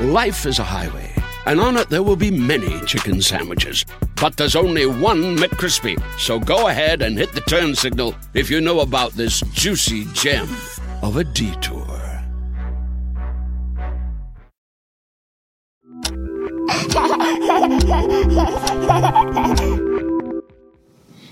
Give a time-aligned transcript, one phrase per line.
[0.00, 1.12] Life is a highway,
[1.44, 3.84] and on it there will be many chicken sandwiches.
[4.20, 6.00] But there's only one McCrispy.
[6.20, 10.48] So go ahead and hit the turn signal if you know about this juicy gem
[11.02, 11.84] of a detour.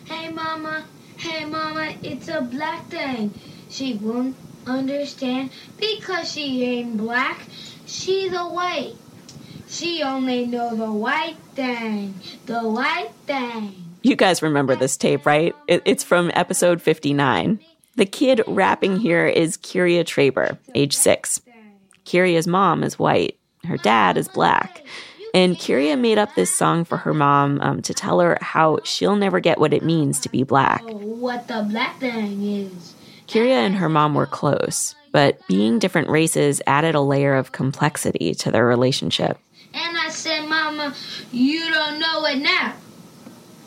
[0.07, 0.85] Hey mama,
[1.19, 3.33] hey mama, it's a black thing.
[3.71, 4.35] She won't
[4.67, 7.47] understand because she ain't black.
[7.87, 8.95] She's a white.
[9.69, 12.15] She only know the white thing,
[12.47, 13.75] the white thing.
[14.03, 15.55] You guys remember this tape, right?
[15.67, 17.59] It, it's from episode 59.
[17.97, 21.41] The kid rapping here is Kyria Traber, age six.
[22.05, 23.39] Kyria's mom is white.
[23.65, 24.85] Her dad is black.
[25.35, 29.17] And Kyria made up this song for her mom um, to tell her how she'll
[29.17, 30.83] never get what it means to be black.
[30.87, 32.95] Oh, what the black thing is.
[33.27, 38.35] Kyria and her mom were close, but being different races added a layer of complexity
[38.35, 39.39] to their relationship.
[39.73, 40.95] And I said, Mama,
[41.33, 42.75] you don't know it now.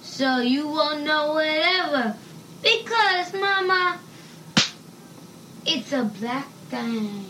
[0.04, 2.16] So you won't know it ever.
[2.62, 4.00] Because, Mama,
[5.66, 7.26] it's a black thing.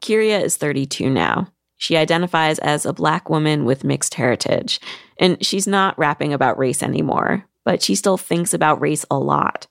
[0.00, 1.52] Kyria is 32 now.
[1.76, 4.80] She identifies as a black woman with mixed heritage,
[5.18, 9.68] and she's not rapping about race anymore, but she still thinks about race a lot,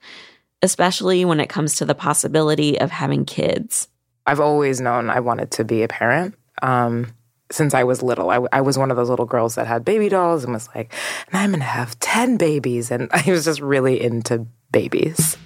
[0.62, 3.88] especially when it comes to the possibility of having kids.
[4.26, 6.36] I've always known I wanted to be a parent.
[6.62, 7.14] Um,
[7.52, 10.10] since I was little, I, I was one of those little girls that had baby
[10.10, 10.94] dolls and was like,
[11.28, 12.92] and I'm gonna have 10 babies.
[12.92, 15.38] And I was just really into babies.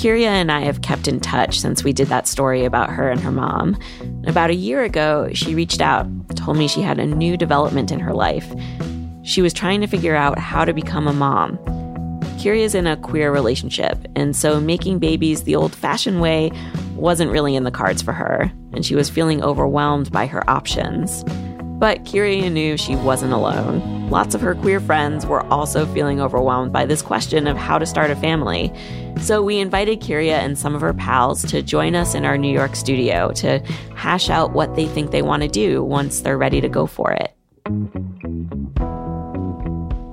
[0.00, 3.20] Kyria and I have kept in touch since we did that story about her and
[3.20, 3.76] her mom.
[4.26, 6.06] About a year ago, she reached out,
[6.36, 8.50] told me she had a new development in her life.
[9.24, 11.58] She was trying to figure out how to become a mom.
[12.40, 16.50] Kyria's in a queer relationship, and so making babies the old fashioned way
[16.94, 21.22] wasn't really in the cards for her, and she was feeling overwhelmed by her options.
[21.78, 24.08] But Kyria knew she wasn't alone.
[24.08, 27.84] Lots of her queer friends were also feeling overwhelmed by this question of how to
[27.84, 28.72] start a family.
[29.20, 32.52] So we invited Kyria and some of her pals to join us in our New
[32.52, 33.58] York studio to
[33.94, 37.12] hash out what they think they want to do once they're ready to go for
[37.12, 37.34] it.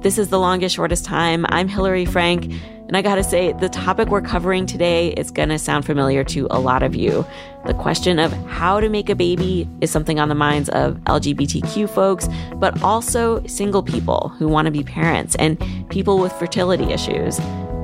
[0.07, 1.45] This is The Longest Shortest Time.
[1.49, 2.45] I'm Hillary Frank.
[2.87, 6.61] And I gotta say, the topic we're covering today is gonna sound familiar to a
[6.61, 7.25] lot of you.
[7.65, 11.89] The question of how to make a baby is something on the minds of LGBTQ
[11.89, 15.59] folks, but also single people who wanna be parents and
[15.89, 17.37] people with fertility issues.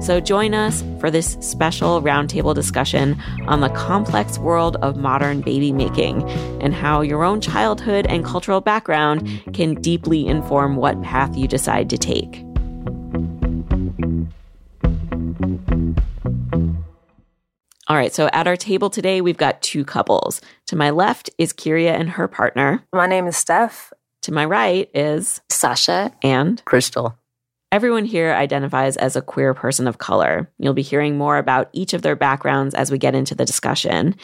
[0.03, 5.71] So join us for this special roundtable discussion on the complex world of modern baby
[5.71, 11.47] making and how your own childhood and cultural background can deeply inform what path you
[11.47, 12.43] decide to take.
[17.87, 20.41] All right, so at our table today, we've got two couples.
[20.67, 22.83] To my left is Kyria and her partner.
[22.91, 23.93] My name is Steph.
[24.23, 27.17] To my right is Sasha and Crystal.
[27.73, 30.47] Everyone here identifies as a queer person of color.
[30.59, 34.15] You'll be hearing more about each of their backgrounds as we get into the discussion.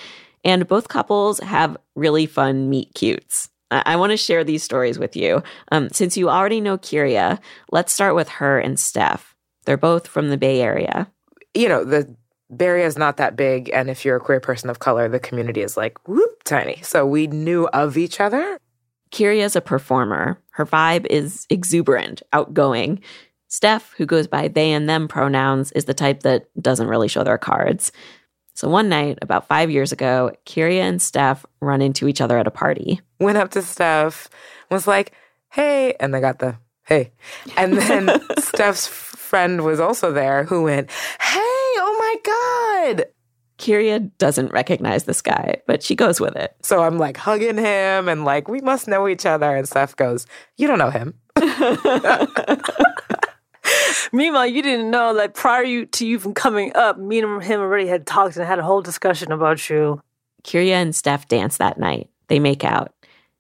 [0.46, 3.50] And both couples have really fun meet cutes.
[3.72, 5.42] I, I want to share these stories with you.
[5.72, 7.40] Um, since you already know Kyria,
[7.72, 9.36] let's start with her and Steph.
[9.66, 11.12] They're both from the Bay Area.
[11.56, 12.16] You know, the
[12.56, 15.20] Bay Area is not that big, and if you're a queer person of color, the
[15.20, 16.82] community is like whoop tiny.
[16.84, 18.60] So we knew of each other.
[19.12, 20.40] Kyria's a performer.
[20.52, 23.02] Her vibe is exuberant, outgoing.
[23.50, 27.24] Steph, who goes by they and them pronouns, is the type that doesn't really show
[27.24, 27.92] their cards.
[28.54, 32.48] So one night, about five years ago, Kyria and Steph run into each other at
[32.48, 33.02] a party.
[33.20, 34.30] Went up to Steph,
[34.70, 35.14] was like,
[35.50, 37.12] hey, and they got the hey.
[37.58, 43.06] And then Steph's friend was also there who went, hey, oh my God.
[43.60, 46.56] Kyria doesn't recognize this guy, but she goes with it.
[46.62, 49.56] So I'm like hugging him and like, we must know each other.
[49.56, 50.26] And Steph goes,
[50.58, 51.14] you don't know him.
[54.12, 57.88] Meanwhile, you didn't know, that prior to you from coming up, me and him already
[57.88, 60.02] had talked and had a whole discussion about you.
[60.44, 62.10] Kyria and Steph dance that night.
[62.28, 62.94] They make out.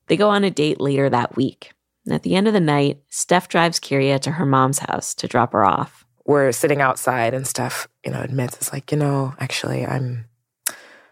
[0.07, 1.71] They go on a date later that week.
[2.05, 5.27] And at the end of the night, Steph drives Kyria to her mom's house to
[5.27, 6.05] drop her off.
[6.25, 10.25] We're sitting outside and Steph, you know, admits it's like, you know, actually I'm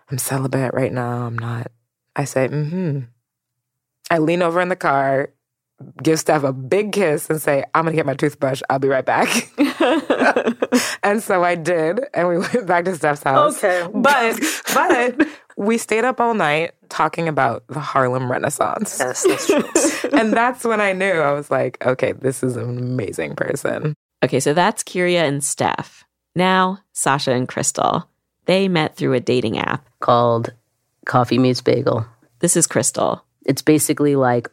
[0.10, 1.26] I'm celibate right now.
[1.26, 1.72] I'm not.
[2.16, 3.00] I say, mm hmm.
[4.10, 5.32] I lean over in the car,
[6.02, 8.62] give Steph a big kiss, and say, I'm going to get my toothbrush.
[8.70, 9.52] I'll be right back.
[11.04, 12.02] and so I did.
[12.14, 13.58] And we went back to Steph's house.
[13.58, 13.88] Okay.
[13.94, 14.40] But,
[14.74, 18.98] but we stayed up all night talking about the Harlem Renaissance.
[19.00, 19.48] Yes, that's
[20.02, 20.10] true.
[20.18, 23.94] and that's when I knew I was like, okay, this is an amazing person.
[24.24, 26.06] Okay, so that's Kyria and Steph.
[26.36, 28.08] Now, Sasha and Crystal.
[28.46, 29.88] They met through a dating app.
[30.00, 30.54] called
[31.06, 32.06] Coffee Meets Bagel.
[32.40, 33.24] This is Crystal.
[33.46, 34.50] It's basically like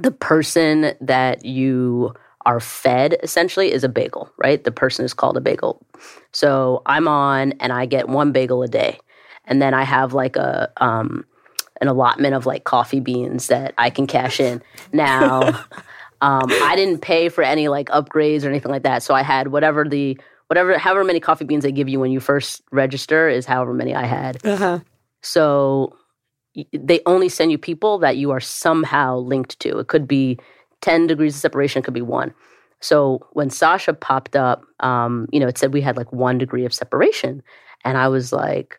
[0.00, 2.14] the person that you
[2.44, 4.62] are fed essentially is a bagel, right?
[4.62, 5.84] The person is called a bagel.
[6.32, 9.00] So I'm on and I get one bagel a day.
[9.44, 11.24] And then I have like a um
[11.80, 14.62] an allotment of like coffee beans that I can cash in.
[14.92, 15.40] Now
[16.20, 19.02] um I didn't pay for any like upgrades or anything like that.
[19.02, 22.20] So I had whatever the whatever however many coffee beans they give you when you
[22.20, 24.44] first register is however many I had.
[24.44, 24.80] Uh-huh.
[25.22, 25.96] So
[26.72, 29.78] they only send you people that you are somehow linked to.
[29.78, 30.38] It could be
[30.82, 32.34] 10 degrees of separation, it could be one.
[32.80, 36.64] So when Sasha popped up, um, you know, it said we had like one degree
[36.64, 37.42] of separation.
[37.84, 38.78] And I was like,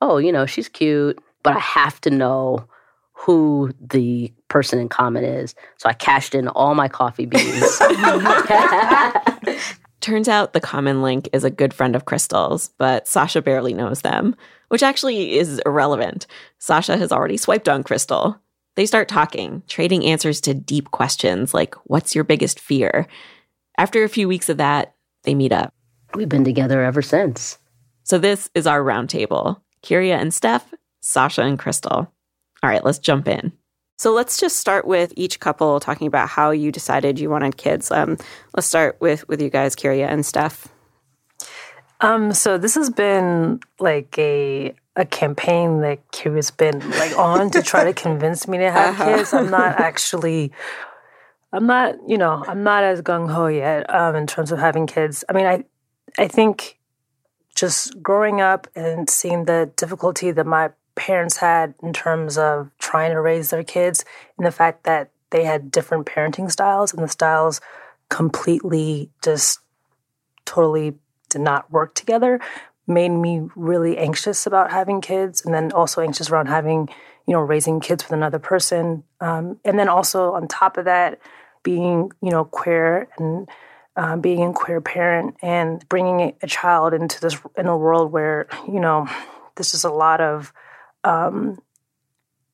[0.00, 2.66] oh, you know, she's cute, but I have to know
[3.12, 5.54] who the person in common is.
[5.78, 7.78] So I cashed in all my coffee beans.
[10.04, 14.02] Turns out the common link is a good friend of Crystal's, but Sasha barely knows
[14.02, 14.36] them,
[14.68, 16.26] which actually is irrelevant.
[16.58, 18.38] Sasha has already swiped on Crystal.
[18.76, 23.06] They start talking, trading answers to deep questions like, What's your biggest fear?
[23.78, 25.72] After a few weeks of that, they meet up.
[26.14, 27.56] We've been together ever since.
[28.02, 32.12] So this is our roundtable Kyria and Steph, Sasha and Crystal.
[32.62, 33.54] All right, let's jump in.
[34.04, 37.90] So let's just start with each couple talking about how you decided you wanted kids.
[37.90, 38.18] Um,
[38.54, 40.68] let's start with with you guys, Kyria and Steph.
[42.02, 47.62] Um, so this has been like a a campaign that Kyria's been like on to
[47.62, 49.32] try to convince me to have kids.
[49.32, 50.52] I'm not actually
[51.50, 54.86] I'm not, you know, I'm not as gung ho yet um, in terms of having
[54.86, 55.24] kids.
[55.30, 55.64] I mean, I
[56.18, 56.78] I think
[57.54, 63.10] just growing up and seeing the difficulty that my parents had in terms of trying
[63.12, 64.04] to raise their kids
[64.38, 67.60] and the fact that they had different parenting styles and the styles
[68.08, 69.58] completely just
[70.44, 70.94] totally
[71.28, 72.40] did not work together
[72.86, 76.88] made me really anxious about having kids and then also anxious around having
[77.26, 79.02] you know raising kids with another person.
[79.20, 81.18] Um, and then also on top of that
[81.62, 83.48] being you know queer and
[83.96, 88.12] uh, being a queer parent and bringing a, a child into this in a world
[88.12, 89.08] where you know
[89.56, 90.52] this is a lot of
[91.04, 91.58] um,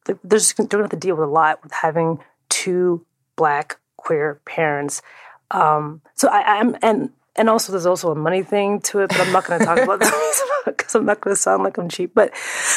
[0.05, 2.19] they're going to have to deal with a lot with having
[2.49, 3.05] two
[3.37, 5.03] black queer parents.
[5.51, 9.21] Um, so I, I'm and and also there's also a money thing to it, but
[9.21, 11.89] I'm not going to talk about that because I'm not going to sound like I'm
[11.89, 12.13] cheap.
[12.15, 12.37] But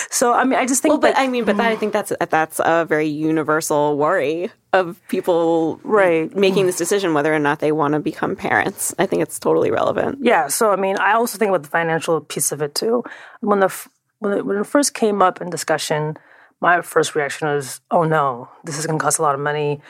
[0.09, 2.13] so I mean, I just think Well, but I mean, but that, I think that's
[2.29, 6.33] that's a very universal worry of people Right.
[6.35, 8.93] making this decision whether or not they want to become parents.
[8.97, 10.19] I think it's totally relevant.
[10.21, 13.03] Yeah, so I mean, I also think about the financial piece of it too.
[13.41, 13.69] When the
[14.23, 16.17] when it, when it first came up in discussion,
[16.63, 19.81] my first reaction was, "Oh no, this is going to cost a lot of money.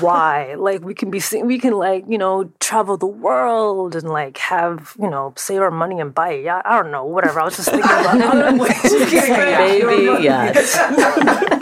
[0.00, 0.54] Why?
[0.58, 4.96] like we can be we can like you know travel the world and like have
[5.00, 6.44] you know save our money and buy it.
[6.44, 7.40] Yeah, I don't know, whatever.
[7.40, 10.76] I was just thinking about other ways you can spend Baby, yes.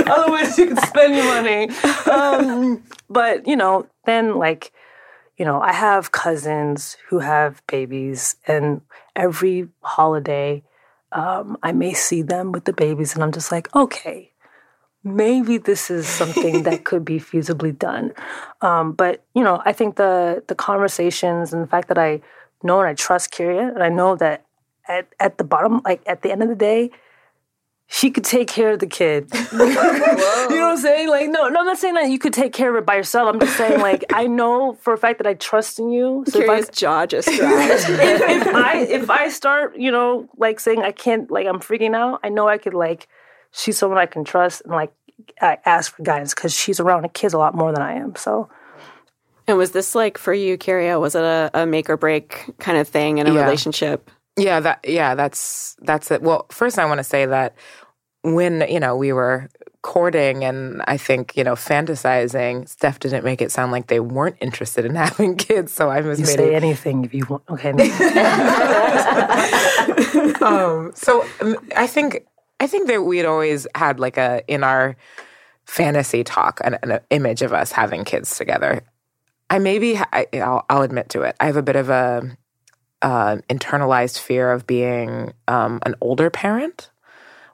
[0.09, 1.69] other ways you can spend your money.
[2.11, 4.73] Um, but you know, then like,
[5.37, 8.81] you know, I have cousins who have babies, and
[9.15, 10.63] every holiday,
[11.13, 14.33] um, I may see them with the babies, and I'm just like, okay,
[15.03, 18.13] maybe this is something that could be feasibly done.
[18.61, 22.21] Um, but you know, I think the the conversations and the fact that I
[22.63, 24.45] know and I trust Kyria, and I know that
[24.89, 26.91] at at the bottom, like at the end of the day,
[27.91, 29.29] she could take care of the kid.
[29.53, 31.09] you know what I'm saying?
[31.09, 33.33] Like, no, no, I'm not saying that you could take care of it by yourself.
[33.33, 36.25] I'm just saying, like, I know for a fact that I trust in you.
[36.29, 37.89] So if I, jaw just dropped.
[37.89, 37.89] if,
[38.21, 42.21] if I if I start, you know, like saying I can't, like I'm freaking out,
[42.23, 43.09] I know I could like
[43.53, 44.93] she's someone I can trust and like
[45.41, 48.15] I ask for guidance because she's around the kids a lot more than I am.
[48.17, 48.51] So
[49.47, 51.01] and was this like for you, Kyria?
[51.01, 53.45] Was it a, a make or break kind of thing in a Yeah.
[53.45, 54.11] relationship?
[54.39, 56.23] Yeah, that yeah, that's that's it.
[56.23, 57.55] Well, first I want to say that
[58.23, 59.49] when, you know, we were
[59.83, 64.37] courting and I think, you know, fantasizing, Steph didn't make it sound like they weren't
[64.41, 67.45] interested in having kids, so I was you say it anything if you want.
[67.49, 67.71] Okay.
[70.43, 72.27] um, so um, I think
[72.61, 74.97] I think that we'd always had like a in our
[75.65, 78.83] fantasy talk an, an image of us having kids together.
[79.51, 81.37] I maybe I, I'll, I'll admit to it.
[81.41, 82.37] I have a bit of a
[83.03, 86.91] uh, internalized fear of being um, an older parent,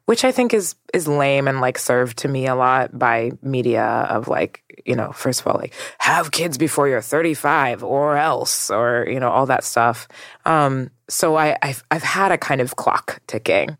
[0.06, 3.84] which I think is is lame and like served to me a lot by media
[3.84, 8.70] of like you know first of all like have kids before you're 35 or else
[8.70, 10.08] or you know all that stuff.
[10.44, 13.76] Um, so I I've, I've had a kind of clock ticking.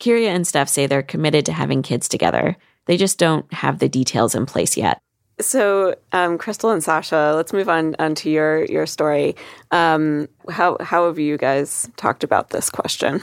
[0.00, 2.56] Kyria and Steph say they're committed to having kids together.
[2.84, 5.00] They just don't have the details in place yet.
[5.38, 9.36] So, um, Crystal and Sasha, let's move on onto your your story.
[9.70, 13.22] Um, how how have you guys talked about this question?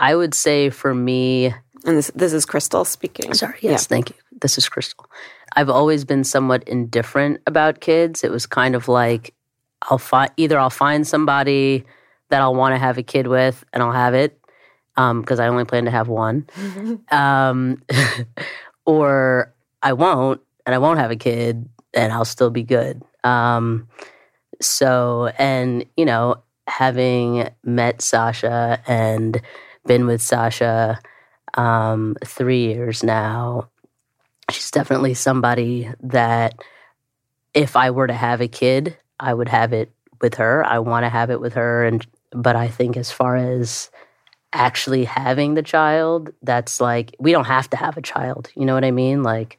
[0.00, 1.54] I would say for me,
[1.84, 3.32] and this this is Crystal speaking.
[3.34, 3.86] Sorry, yes, yeah.
[3.86, 4.16] thank you.
[4.40, 5.06] This is Crystal.
[5.54, 8.24] I've always been somewhat indifferent about kids.
[8.24, 9.34] It was kind of like
[9.82, 11.84] I'll find either I'll find somebody
[12.30, 14.36] that I'll want to have a kid with, and I'll have it
[14.96, 16.46] because um, I only plan to have one,
[17.12, 17.82] um,
[18.84, 23.02] or I won't, and I won't have a kid, and I'll still be good.
[23.24, 23.88] Um,
[24.60, 29.40] so, and you know, having met Sasha and
[29.86, 31.00] been with Sasha
[31.54, 33.68] um, three years now.
[34.50, 36.62] She's definitely somebody that
[37.54, 40.64] if I were to have a kid, I would have it with her.
[40.64, 43.90] I want to have it with her, and but I think as far as
[44.52, 48.50] actually having the child, that's like we don't have to have a child.
[48.54, 49.22] You know what I mean?
[49.22, 49.58] Like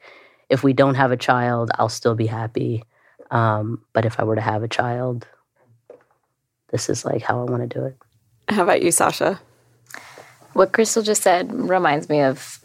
[0.50, 2.84] if we don't have a child, I'll still be happy.
[3.32, 5.26] Um, but if I were to have a child,
[6.72, 7.98] this is like how I want to do it.
[8.50, 9.40] How about you, Sasha?
[10.54, 12.60] What Crystal just said reminds me of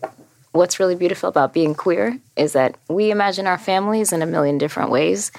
[0.51, 4.59] what's really beautiful about being queer is that we imagine our families in a million
[4.59, 5.31] different ways.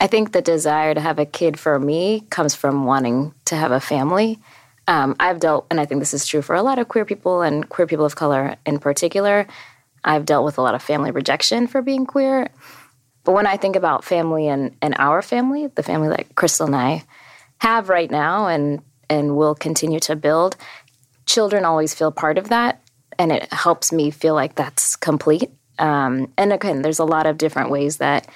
[0.00, 3.72] I think the desire to have a kid for me comes from wanting to have
[3.72, 4.38] a family.
[4.86, 7.42] Um, I've dealt, and I think this is true for a lot of queer people
[7.42, 9.46] and queer people of color in particular.
[10.04, 12.48] I've dealt with a lot of family rejection for being queer.
[13.24, 16.76] But when I think about family and, and our family, the family that Crystal and
[16.76, 17.04] I
[17.58, 20.56] have right now and and will continue to build,
[21.26, 22.82] children always feel part of that,
[23.18, 25.50] and it helps me feel like that's complete.
[25.78, 28.26] Um, and again, there's a lot of different ways that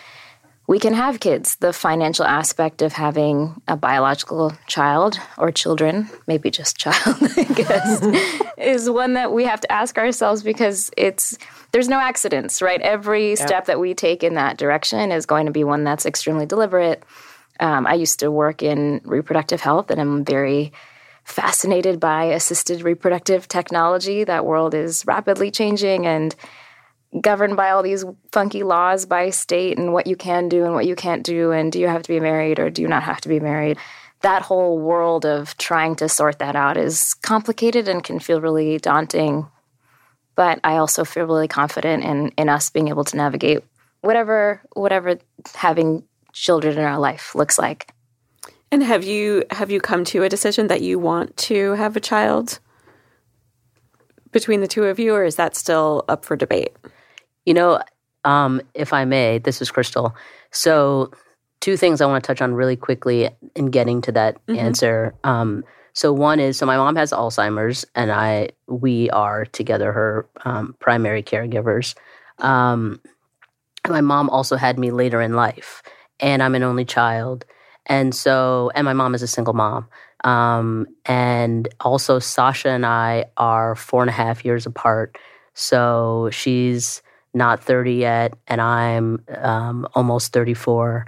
[0.68, 1.56] we can have kids.
[1.56, 8.42] The financial aspect of having a biological child or children, maybe just child, I guess,
[8.58, 11.38] is one that we have to ask ourselves because it's
[11.72, 12.80] there's no accidents, right?
[12.82, 16.44] Every step that we take in that direction is going to be one that's extremely
[16.44, 17.02] deliberate.
[17.60, 20.72] Um, I used to work in reproductive health, and I'm very
[21.24, 24.22] fascinated by assisted reproductive technology.
[24.22, 26.36] That world is rapidly changing and
[27.20, 30.86] governed by all these funky laws by state and what you can do and what
[30.86, 33.20] you can't do and do you have to be married or do you not have
[33.22, 33.78] to be married.
[34.20, 38.78] That whole world of trying to sort that out is complicated and can feel really
[38.78, 39.46] daunting.
[40.34, 43.64] But I also feel really confident in in us being able to navigate
[44.00, 45.18] whatever whatever
[45.54, 47.92] having children in our life looks like.
[48.70, 52.00] And have you have you come to a decision that you want to have a
[52.00, 52.58] child
[54.30, 56.76] between the two of you, or is that still up for debate?
[57.48, 57.80] You know,
[58.26, 60.14] um, if I may, this is Crystal.
[60.50, 61.12] So,
[61.60, 64.58] two things I want to touch on really quickly in getting to that mm-hmm.
[64.58, 65.14] answer.
[65.24, 65.64] Um,
[65.94, 70.76] so one is so my mom has Alzheimer's, and I we are together her um,
[70.78, 71.94] primary caregivers.
[72.36, 73.00] Um,
[73.88, 75.82] my mom also had me later in life,
[76.20, 77.46] and I'm an only child.
[77.86, 79.88] And so, and my mom is a single mom.
[80.22, 85.16] Um, and also, Sasha and I are four and a half years apart.
[85.54, 87.00] So she's
[87.34, 91.06] not 30 yet, and I'm um, almost 34.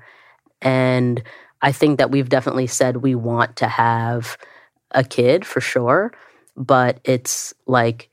[0.63, 1.23] And
[1.63, 4.37] I think that we've definitely said we want to have
[4.93, 6.13] a kid for sure.
[6.57, 8.13] But it's like,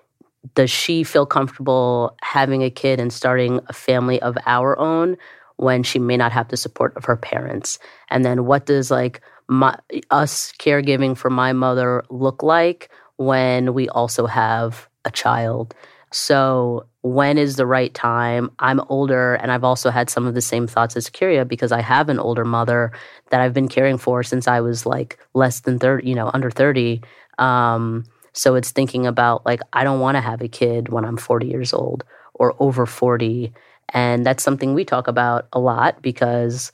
[0.56, 5.18] does she feel comfortable having a kid and starting a family of our own
[5.58, 7.80] when she may not have the support of her parents?
[8.10, 9.78] And then what does like my,
[10.12, 15.74] us caregiving for my mother look like when we also have a child?
[16.12, 18.52] So, when is the right time?
[18.60, 21.82] I'm older and I've also had some of the same thoughts as Kyria because I
[21.82, 22.92] have an older mother
[23.30, 26.50] that I've been caring for since I was like less than 30, you know, under
[26.50, 27.02] 30.
[27.38, 31.18] Um, so it's thinking about like, I don't want to have a kid when I'm
[31.18, 33.54] 40 years old or over 40
[33.90, 36.72] and that's something we talk about a lot because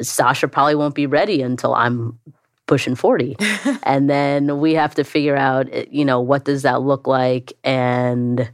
[0.00, 2.18] Sasha probably won't be ready until I'm
[2.70, 3.36] pushing 40.
[3.82, 7.52] and then we have to figure out, eh, you know, what does that look like
[7.64, 8.48] and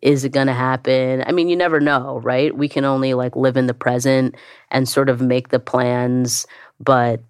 [0.00, 1.22] is it going to happen?
[1.26, 2.56] I mean, you never know, right?
[2.56, 4.36] We can only like live in the present
[4.70, 6.46] and sort of make the plans,
[6.80, 7.20] but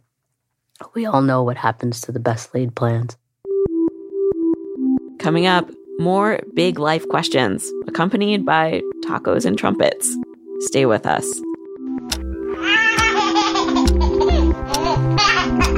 [0.94, 3.16] we all know what happens to the best laid plans.
[5.18, 5.68] Coming up,
[5.98, 10.16] more big life questions, accompanied by tacos and trumpets.
[10.60, 11.26] Stay with us.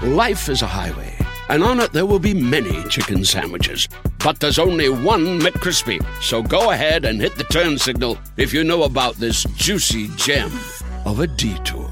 [0.00, 1.12] Life is a highway,
[1.48, 3.88] and on it there will be many chicken sandwiches.
[4.22, 5.98] But there's only one McCrispy.
[6.22, 10.52] So go ahead and hit the turn signal if you know about this juicy gem
[11.04, 11.88] of a detour.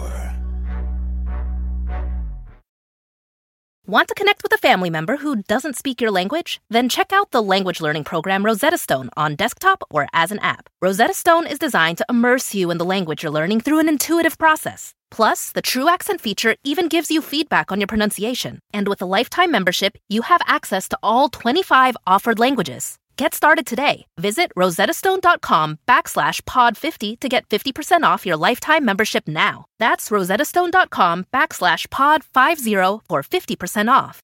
[3.89, 6.61] Want to connect with a family member who doesn't speak your language?
[6.71, 10.69] Then check out the language learning program Rosetta Stone on desktop or as an app.
[10.81, 14.39] Rosetta Stone is designed to immerse you in the language you're learning through an intuitive
[14.39, 14.93] process.
[15.17, 18.61] Plus, the True Accent feature even gives you feedback on your pronunciation.
[18.75, 22.99] And with a lifetime membership, you have access to all 25 offered languages.
[23.17, 24.05] Get started today.
[24.19, 29.65] Visit rosettastone.com backslash pod 50 to get 50% off your lifetime membership now.
[29.79, 32.75] That's rosettastone.com backslash pod 50
[33.09, 34.21] for 50% off.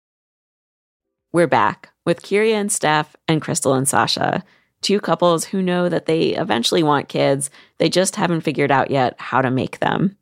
[1.31, 4.43] We're back with Kyria and Steph and Crystal and Sasha,
[4.81, 7.49] two couples who know that they eventually want kids.
[7.77, 10.17] They just haven't figured out yet how to make them.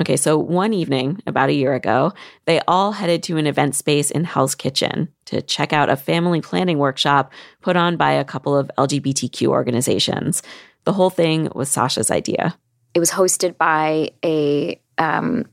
[0.00, 2.14] Okay, so one evening, about a year ago,
[2.46, 6.40] they all headed to an event space in Hell's Kitchen to check out a family
[6.40, 10.42] planning workshop put on by a couple of LGBTQ organizations.
[10.84, 12.56] The whole thing was Sasha's idea.
[12.94, 15.44] It was hosted by a um,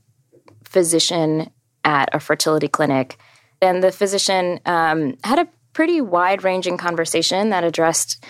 [0.64, 1.50] physician
[1.84, 3.18] at a fertility clinic.
[3.60, 8.24] And the physician um, had a pretty wide ranging conversation that addressed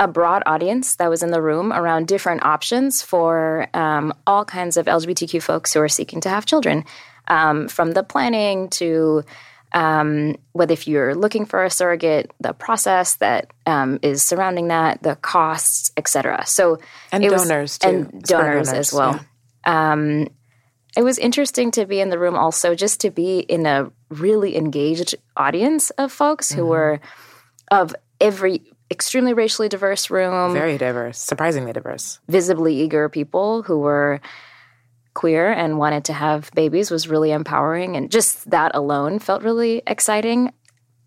[0.00, 4.76] a broad audience that was in the room around different options for um, all kinds
[4.76, 6.84] of LGBTQ folks who are seeking to have children,
[7.28, 9.22] um, from the planning to
[9.72, 15.02] um, whether if you're looking for a surrogate, the process that um, is surrounding that,
[15.02, 16.44] the costs, etc.
[16.46, 16.80] So
[17.12, 19.20] and donors was, too, and donors, donors as well.
[19.66, 19.92] yeah.
[19.92, 20.28] Um,
[20.96, 24.56] it was interesting to be in the room also, just to be in a really
[24.56, 26.68] engaged audience of folks who Mhm.
[26.68, 27.00] were
[27.70, 32.18] of every extremely racially diverse room, Very diverse, surprisingly diverse.
[32.28, 34.20] visibly eager people who were
[35.14, 39.82] queer and wanted to have babies was really empowering and just that alone felt really
[39.86, 40.52] exciting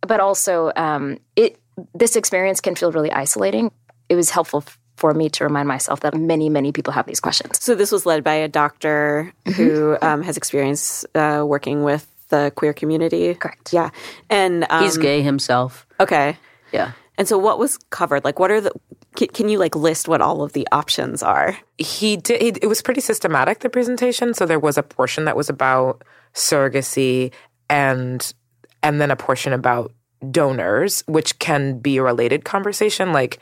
[0.05, 1.57] but also um, it
[1.95, 3.71] this experience can feel really isolating
[4.09, 7.21] it was helpful f- for me to remind myself that many many people have these
[7.21, 12.05] questions So this was led by a doctor who um, has experience uh, working with
[12.29, 13.35] the queer community.
[13.35, 13.71] Correct.
[13.73, 13.89] Yeah,
[14.29, 15.85] and um, He's gay himself.
[15.99, 16.37] Okay.
[16.71, 16.91] Yeah.
[17.17, 18.23] And so, what was covered?
[18.23, 18.71] Like, what are the?
[19.15, 21.57] Can, can you like list what all of the options are?
[21.83, 25.35] he did he, it was pretty systematic the presentation so there was a portion that
[25.35, 27.31] was about surrogacy
[27.69, 28.33] and
[28.81, 29.91] and then a portion about
[30.31, 33.39] donors which can be a related conversation like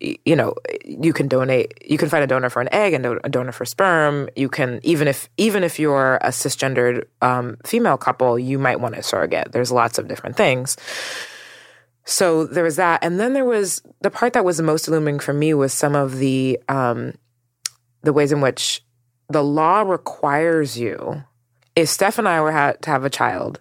[0.00, 3.28] you know you can donate you can find a donor for an egg and a
[3.28, 8.38] donor for sperm you can even if even if you're a cisgendered um, female couple
[8.38, 10.76] you might want a surrogate there's lots of different things
[12.04, 13.02] so there was that.
[13.04, 15.94] And then there was the part that was the most illuminating for me was some
[15.94, 17.14] of the um,
[18.02, 18.82] the ways in which
[19.28, 21.22] the law requires you
[21.76, 23.60] if steph and i were had to have a child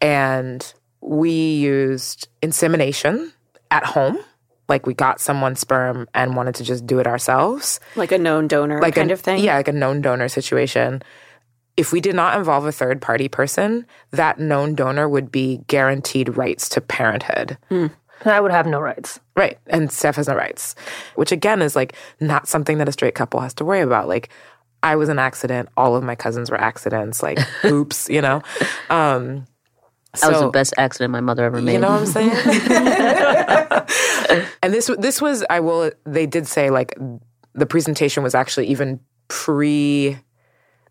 [0.00, 3.32] and we used insemination
[3.70, 4.18] at home
[4.68, 7.78] like we got someone's sperm and wanted to just do it ourselves.
[7.94, 9.42] Like a known donor like kind a, of thing.
[9.42, 11.02] yeah like a known donor situation
[11.76, 16.36] if we did not involve a third party person that known donor would be guaranteed
[16.36, 17.58] rights to parenthood
[18.24, 19.20] I would have no rights.
[19.36, 19.58] Right.
[19.66, 20.74] And Steph has no rights,
[21.16, 24.08] which again is like not something that a straight couple has to worry about.
[24.08, 24.30] Like,
[24.82, 25.68] I was an accident.
[25.76, 27.22] All of my cousins were accidents.
[27.22, 28.42] Like, oops, you know?
[28.90, 29.46] Um,
[30.20, 31.74] That was the best accident my mother ever made.
[31.74, 32.30] You know what I'm saying?
[34.62, 36.96] and this this was I will they did say like
[37.54, 40.18] the presentation was actually even pre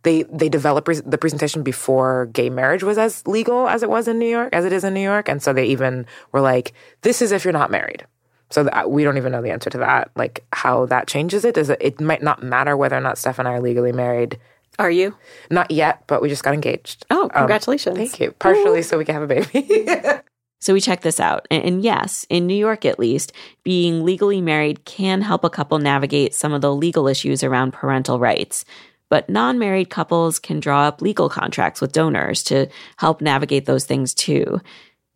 [0.06, 4.08] they they developed pres- the presentation before gay marriage was as legal as it was
[4.08, 6.72] in New York as it is in New York and so they even were like
[7.02, 8.06] this is if you're not married.
[8.52, 11.58] So that, we don't even know the answer to that like how that changes it
[11.58, 14.40] is it, it might not matter whether or not Steph and I are legally married.
[14.78, 15.16] Are you?
[15.50, 17.06] Not yet, but we just got engaged.
[17.10, 17.98] Oh, Um, congratulations!
[17.98, 18.32] Thank you.
[18.34, 19.88] Partially so we can have a baby.
[20.66, 21.48] So we checked this out.
[21.52, 25.78] And, and yes, in New York at least, being legally married can help a couple
[25.78, 28.66] navigate some of the legal issues around parental rights.
[29.10, 33.86] But non married couples can draw up legal contracts with donors to help navigate those
[33.86, 34.60] things too.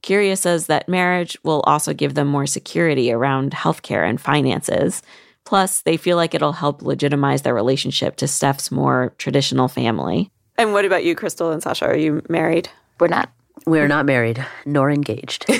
[0.04, 5.02] Kyria says that marriage will also give them more security around healthcare and finances.
[5.46, 10.32] Plus, they feel like it'll help legitimize their relationship to Steph's more traditional family.
[10.58, 11.86] And what about you, Crystal and Sasha?
[11.86, 12.70] Are you married?
[13.00, 13.32] We're not.
[13.66, 15.46] We're not married nor engaged.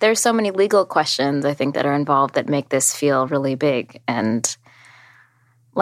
[0.00, 3.54] There's so many legal questions I think that are involved that make this feel really
[3.54, 4.56] big and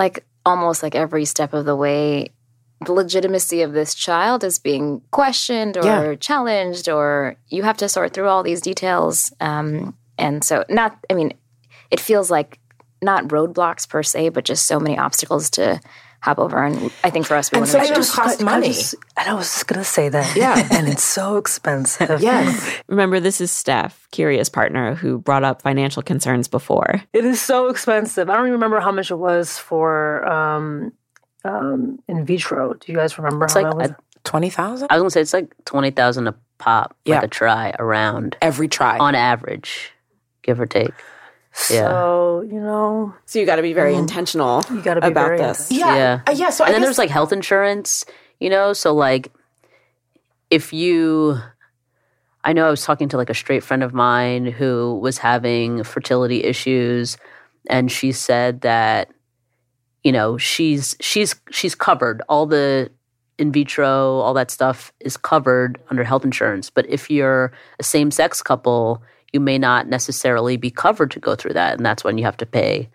[0.02, 2.28] like almost like every step of the way
[2.86, 6.14] the legitimacy of this child is being questioned or Yeah.
[6.14, 11.14] challenged or you have to sort through all these details um, and so not i
[11.14, 11.30] mean
[11.90, 12.58] it feels like
[13.02, 15.80] not roadblocks per se but just so many obstacles to
[16.20, 18.12] hop over and i think for us we And want so to it make just
[18.12, 18.68] cost costs I money.
[18.68, 20.36] just- and I was just gonna say that.
[20.36, 20.68] Yeah.
[20.72, 22.20] and it's so expensive.
[22.20, 22.76] Yes.
[22.88, 27.02] Remember, this is Steph, Kyria's partner, who brought up financial concerns before.
[27.12, 28.30] It is so expensive.
[28.30, 30.92] I don't even remember how much it was for um,
[31.44, 32.74] um, in vitro.
[32.74, 34.04] Do you guys remember It's how like that was?
[34.24, 34.86] 20,000?
[34.90, 37.16] I was gonna say it's like twenty thousand a pop, Yeah.
[37.16, 38.98] like a try around Every try.
[38.98, 39.92] on average,
[40.42, 40.92] give or take.
[41.70, 41.88] Yeah.
[41.88, 45.26] So you know, So you got to be very intentional you got to be about
[45.26, 45.70] very this.
[45.72, 45.96] yeah.
[45.96, 46.20] Yeah.
[46.26, 46.50] Uh, yeah.
[46.50, 48.04] So and I then guess, there's like health insurance,
[48.40, 48.72] you know.
[48.72, 49.32] So like,
[50.50, 51.38] if you,
[52.44, 55.82] I know I was talking to like a straight friend of mine who was having
[55.84, 57.16] fertility issues,
[57.68, 59.10] and she said that,
[60.04, 62.90] you know, she's she's she's covered all the
[63.38, 66.70] in vitro, all that stuff is covered under health insurance.
[66.70, 71.34] But if you're a same sex couple, you may not necessarily be covered to go
[71.34, 72.88] through that, and that's when you have to pay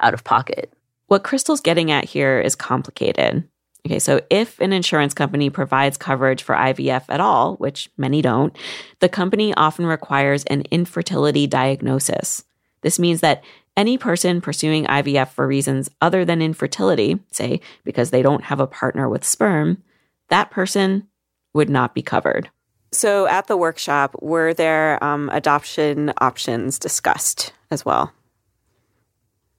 [0.00, 0.72] out of pocket.
[1.06, 3.48] What Crystal's getting at here is complicated.
[3.86, 8.54] Okay, so if an insurance company provides coverage for IVF at all, which many don't,
[8.98, 12.44] the company often requires an infertility diagnosis.
[12.82, 13.42] This means that
[13.76, 18.66] any person pursuing IVF for reasons other than infertility, say because they don't have a
[18.66, 19.82] partner with sperm,
[20.28, 21.08] that person
[21.54, 22.50] would not be covered.
[22.92, 28.12] So at the workshop, were there um, adoption options discussed as well?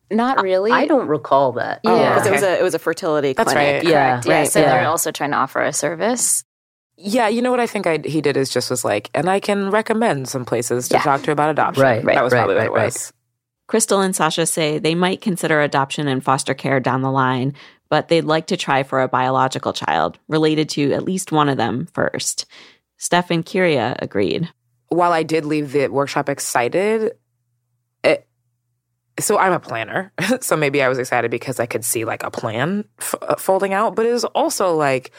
[0.09, 1.81] not really I don't recall that.
[1.85, 2.13] Oh, Yeah.
[2.15, 3.83] Because it was a it was a fertility That's clinic.
[3.83, 3.89] right.
[3.89, 4.11] Yeah.
[4.11, 4.25] Correct.
[4.27, 4.73] yeah right, so yeah.
[4.73, 6.43] they're also trying to offer a service
[6.97, 9.39] Yeah, you know what I think I, he did is just was like, and I
[9.39, 11.01] can recommend some places to Yeah.
[11.01, 11.83] talk to about adoption.
[11.83, 12.85] Right, that was right, probably right, what it right.
[12.93, 13.13] was.
[13.67, 17.53] Crystal and Sasha say they might consider adoption and foster care down the line,
[17.89, 21.55] but they'd like to try for a biological child related to at least one of
[21.55, 22.45] them first.
[23.01, 24.47] Steph and Kyria agreed.
[24.89, 27.13] While I did leave the workshop excited,
[28.03, 28.27] it,
[29.19, 32.29] so I'm a planner, so maybe I was excited because I could see like a
[32.29, 33.95] plan f- uh, folding out.
[33.95, 35.09] But it was also like,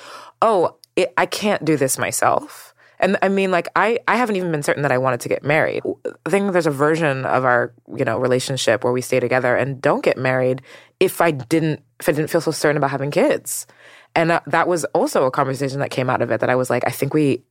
[0.40, 2.73] oh, it, I can't do this myself.
[3.01, 5.42] And I mean, like, I, I haven't even been certain that I wanted to get
[5.42, 5.83] married.
[6.25, 9.83] I think there's a version of our, you know, relationship where we stay together and
[9.83, 10.62] don't get married
[11.01, 13.66] if I didn't, if I didn't feel so certain about having kids.
[14.14, 16.71] And uh, that was also a conversation that came out of it that I was
[16.71, 17.42] like, I think we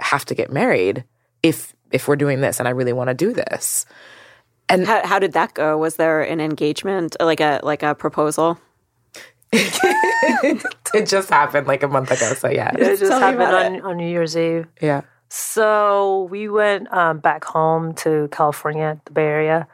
[0.00, 1.04] have to get married
[1.42, 3.86] if, if we're doing this and I really want to do this.
[4.68, 5.78] And How, how did that go?
[5.78, 8.58] Was there an engagement, like a like a proposal?
[9.52, 12.34] it just happened like a month ago.
[12.34, 12.72] So yeah.
[12.74, 14.66] it just Tell happened about on, on New Year's Eve.
[14.82, 15.02] Yeah.
[15.28, 19.68] So we went um, back home to California, the Bay Area.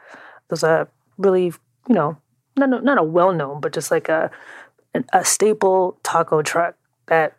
[0.48, 1.46] There's a really,
[1.88, 2.16] you know,
[2.56, 4.30] not a- not a well known, but just like a
[5.12, 6.74] a staple taco truck
[7.06, 7.36] that,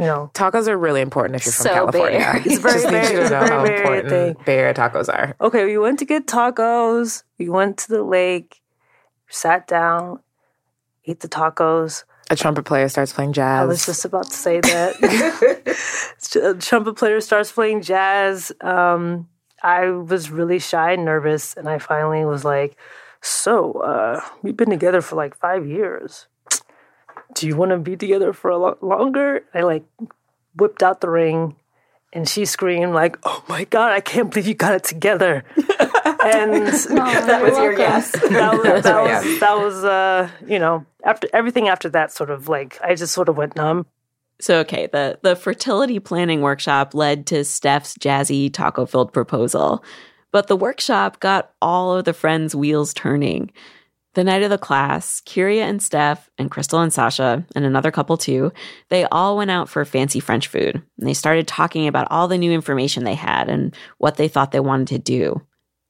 [0.00, 2.18] you know, Tacos are really important if you're from So California.
[2.18, 2.42] Bay Area.
[2.46, 4.44] It's very, Just need very- you to know very, how very important thing.
[4.46, 5.36] Bay Area tacos are.
[5.40, 7.22] okay, we went to get tacos.
[7.38, 8.60] We went to the lake,
[9.28, 10.20] sat down,
[11.06, 12.04] ate the tacos.
[12.30, 13.62] A trumpet player starts playing jazz.
[13.62, 15.76] I was just about to say that.
[16.36, 18.52] A trumpet player starts playing jazz.
[18.60, 19.28] Um,
[19.62, 22.76] I was really shy and nervous, and I finally was like,
[23.20, 26.26] "So, uh, we've been together for like five years.
[27.34, 29.84] Do you want to be together for a lot longer?" I like
[30.56, 31.56] whipped out the ring,
[32.12, 33.92] and she screamed like, "Oh my god!
[33.92, 35.44] I can't believe you got it together!"
[36.24, 36.52] and
[36.90, 38.12] That was your yes.
[38.12, 42.48] that was that was, that was uh, you know after everything after that sort of
[42.48, 43.86] like I just sort of went numb.
[44.40, 49.84] So, okay, the, the fertility planning workshop led to Steph's jazzy taco filled proposal,
[50.32, 53.50] but the workshop got all of the friends' wheels turning.
[54.14, 58.16] The night of the class, Kyria and Steph, and Crystal and Sasha, and another couple
[58.16, 58.52] too,
[58.88, 60.82] they all went out for fancy French food.
[60.98, 64.50] And they started talking about all the new information they had and what they thought
[64.50, 65.40] they wanted to do.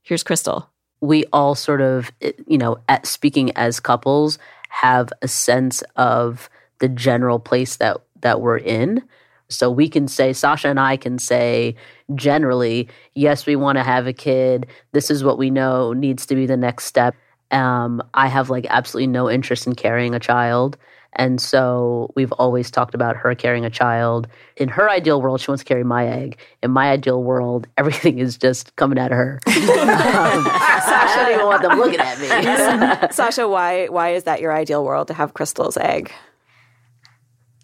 [0.03, 0.71] Here's Crystal.
[1.01, 2.13] we all sort of,
[2.47, 8.41] you know, at speaking as couples, have a sense of the general place that that
[8.41, 9.03] we're in.
[9.49, 11.75] So we can say, Sasha and I can say
[12.15, 14.67] generally, yes, we want to have a kid.
[14.93, 17.17] This is what we know needs to be the next step.
[17.51, 20.77] Um, I have like absolutely no interest in carrying a child.
[21.13, 24.29] And so we've always talked about her carrying a child.
[24.57, 26.39] In her ideal world, she wants to carry my egg.
[26.63, 29.41] In my ideal world, everything is just coming out of her.
[29.47, 33.09] um, I don't even want them looking at me.
[33.13, 36.13] Sasha, why why is that your ideal world to have Crystal's egg?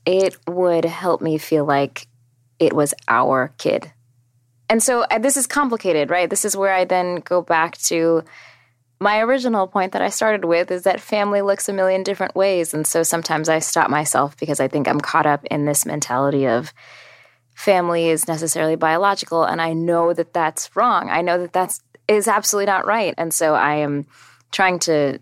[0.07, 2.07] it would help me feel like
[2.59, 3.93] it was our kid.
[4.71, 6.31] And so uh, this is complicated, right?
[6.31, 8.25] This is where I then go back to
[8.99, 12.73] my original point that I started with is that family looks a million different ways.
[12.73, 16.47] And so sometimes I stop myself because I think I'm caught up in this mentality
[16.47, 16.73] of
[17.55, 19.45] family is necessarily biological.
[19.45, 21.11] And I know that that's wrong.
[21.11, 23.15] I know that that's is absolutely not right.
[23.19, 24.07] And so I am
[24.53, 25.19] trying to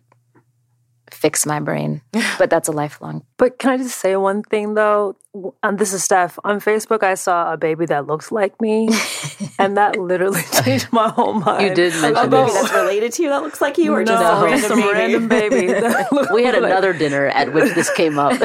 [1.24, 2.02] fix my brain,
[2.38, 3.24] but that's a lifelong.
[3.38, 5.16] But can I just say one thing though?
[5.62, 6.38] And this is Steph.
[6.44, 8.90] On Facebook, I saw a baby that looks like me,
[9.58, 11.62] and that literally changed my whole mind.
[11.66, 14.22] You did mention A baby that's related to you that looks like you, or just
[14.22, 14.92] a random some baby?
[14.92, 15.66] random baby.
[16.34, 18.38] We had like- another dinner at which this came up.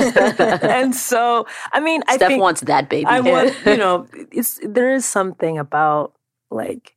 [0.63, 3.05] and so I mean, I Steph think wants that baby.
[3.05, 6.13] I want you know, it's there is something about
[6.49, 6.95] like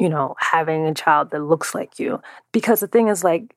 [0.00, 2.20] you know having a child that looks like you
[2.52, 3.54] because the thing is like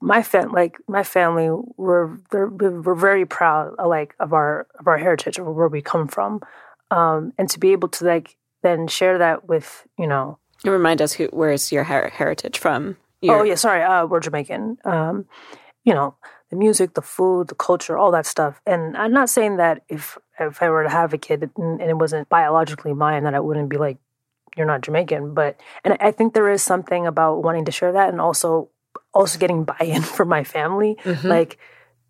[0.00, 4.98] my fam like my family we're they're, we're very proud like of our of our
[4.98, 6.40] heritage of where we come from.
[6.90, 10.38] Um and to be able to like then share that with you know.
[10.64, 12.96] You remind us who, where's your her- heritage from?
[13.24, 14.78] oh yeah sorry uh we're jamaican.
[14.84, 15.26] Um
[15.84, 16.16] you know
[16.50, 18.60] the music the food the culture all that stuff.
[18.66, 21.90] And i'm not saying that if if i were to have a kid and, and
[21.90, 23.98] it wasn't biologically mine that i wouldn't be like
[24.56, 28.08] you're not jamaican but and i think there is something about wanting to share that
[28.08, 28.70] and also
[29.18, 31.58] also getting buy-in from my family like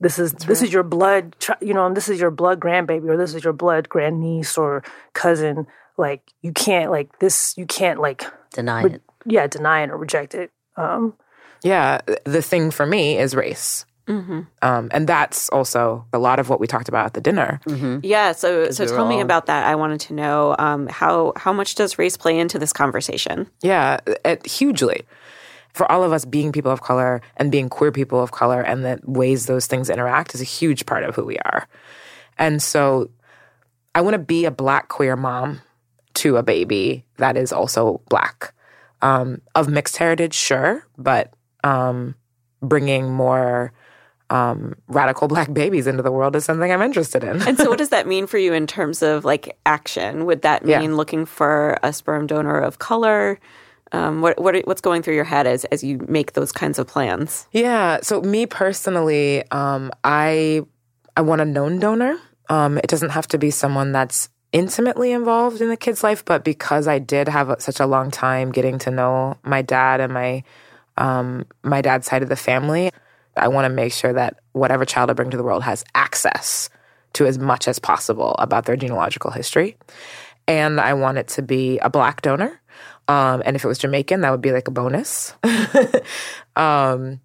[0.00, 3.16] this is this is your blood you know and this is your blood grandbaby or
[3.16, 5.66] this is your blood grandniece or cousin
[5.96, 9.02] like you can't like this you can't like Deny re- it.
[9.26, 11.14] yeah deny it or reject it um
[11.64, 13.84] Yeah, the thing for me is race.
[14.06, 14.40] Mm-hmm.
[14.62, 17.60] Um, and that's also a lot of what we talked about at the dinner.
[18.02, 18.32] Yeah.
[18.32, 19.66] So, so we were tell me about that.
[19.66, 23.50] I wanted to know um, how how much does race play into this conversation?
[23.60, 25.02] Yeah, it, hugely.
[25.78, 28.84] For all of us being people of color and being queer people of color and
[28.84, 31.68] the ways those things interact is a huge part of who we are.
[32.36, 33.10] And so
[33.94, 35.60] I want to be a black queer mom
[36.14, 38.52] to a baby that is also black.
[39.02, 42.16] Um, of mixed heritage, sure, but um,
[42.60, 43.72] bringing more
[44.30, 47.40] um, radical black babies into the world is something I'm interested in.
[47.42, 50.26] And so, what does that mean for you in terms of like action?
[50.26, 50.96] Would that mean Yeah.
[50.96, 53.38] looking for a sperm donor of color?
[53.92, 56.86] Um, what what what's going through your head as as you make those kinds of
[56.86, 57.46] plans?
[57.52, 57.98] Yeah.
[58.02, 60.62] So me personally, um, I
[61.16, 62.18] I want a known donor.
[62.48, 66.44] Um, it doesn't have to be someone that's intimately involved in the kid's life, but
[66.44, 70.42] because I did have such a long time getting to know my dad and my
[70.96, 72.90] um, my dad's side of the family,
[73.36, 76.70] I want to make sure that whatever child I bring to the world has access
[77.14, 79.76] to as much as possible about their genealogical history.
[80.46, 82.60] And I want it to be a black donor.
[83.08, 85.34] Um, and if it was Jamaican, that would be like a bonus.
[86.56, 87.20] um,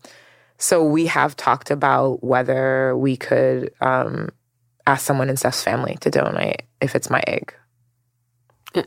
[0.58, 4.30] so we have talked about whether we could um,
[4.88, 7.54] ask someone in Steph's family to donate if it's my egg.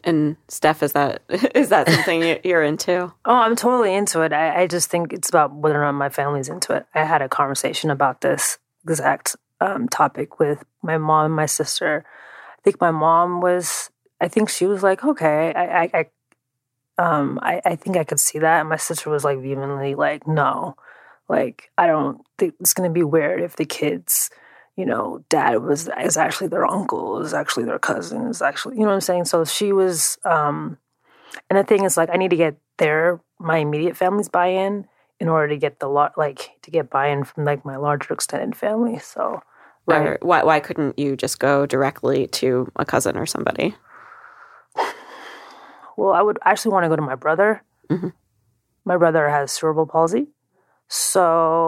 [0.04, 1.22] And Steph, is that
[1.54, 3.12] is that something you- you're into?
[3.24, 4.32] Oh, I'm totally into it.
[4.32, 6.86] I, I just think it's about whether or not my family's into it.
[6.94, 12.04] I had a conversation about this exact um, topic with my mom and my sister.
[12.58, 13.90] I think my mom was.
[14.20, 16.06] I think she was like, okay, I, I, I
[16.98, 18.60] um, I, I think I could see that.
[18.60, 20.76] And my sister was like vehemently like, no,
[21.28, 24.30] like I don't think it's gonna be weird if the kids,
[24.76, 28.82] you know, dad was is actually their uncle, is actually their cousin, is actually, you
[28.82, 29.24] know what I'm saying.
[29.26, 30.18] So she was.
[30.24, 30.78] um
[31.50, 34.86] and the thing is, like, I need to get their my immediate family's buy-in
[35.20, 38.56] in order to get the lot, like, to get buy-in from like my larger extended
[38.56, 38.98] family.
[38.98, 39.42] So,
[39.86, 43.74] right, Or why why couldn't you just go directly to a cousin or somebody?
[45.96, 47.62] Well, I would actually want to go to my brother.
[47.90, 48.12] Mhm.
[48.84, 50.28] My brother has cerebral palsy,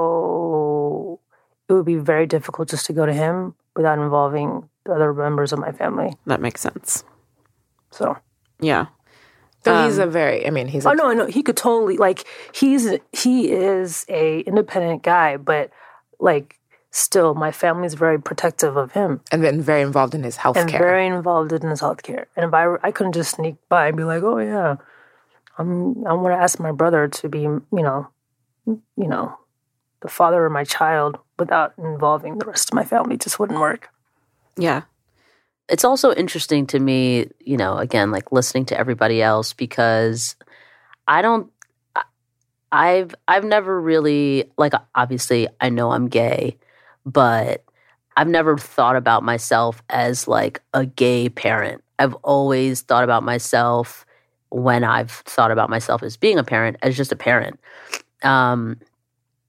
[0.01, 1.21] so
[1.69, 5.53] it would be very difficult just to go to him without involving the other members
[5.53, 6.17] of my family.
[6.27, 7.05] That makes sense.
[7.91, 8.17] So,
[8.61, 8.87] Yeah.
[9.65, 12.25] So he's a very, I mean, he's a oh no, no, he could totally like
[12.55, 15.71] he's he is a independent guy, but
[16.21, 16.58] like
[16.91, 19.21] still, my family's very protective of him.
[19.31, 20.79] and then very involved in his health and care.
[20.81, 22.27] very involved in his health care.
[22.37, 24.77] And if I, I couldn't just sneak by and be like, oh yeah,
[25.59, 28.09] I'm, I want to ask my brother to be, you know,
[28.67, 29.37] you know,
[30.01, 33.15] the father of my child without involving the rest of my family.
[33.15, 33.89] It just wouldn't work.
[34.57, 34.83] Yeah.
[35.69, 40.37] it's also interesting to me, you know, again, like listening to everybody else because
[41.07, 41.51] I don't
[41.95, 42.05] I-
[42.73, 46.57] I've I've never really like obviously I know I'm gay,
[47.13, 47.65] but
[48.17, 51.83] I've never thought about myself as like a gay parent.
[51.99, 54.05] I've always thought about myself
[54.51, 57.61] when I've thought about myself as being a parent as just a parent.
[58.23, 58.77] Um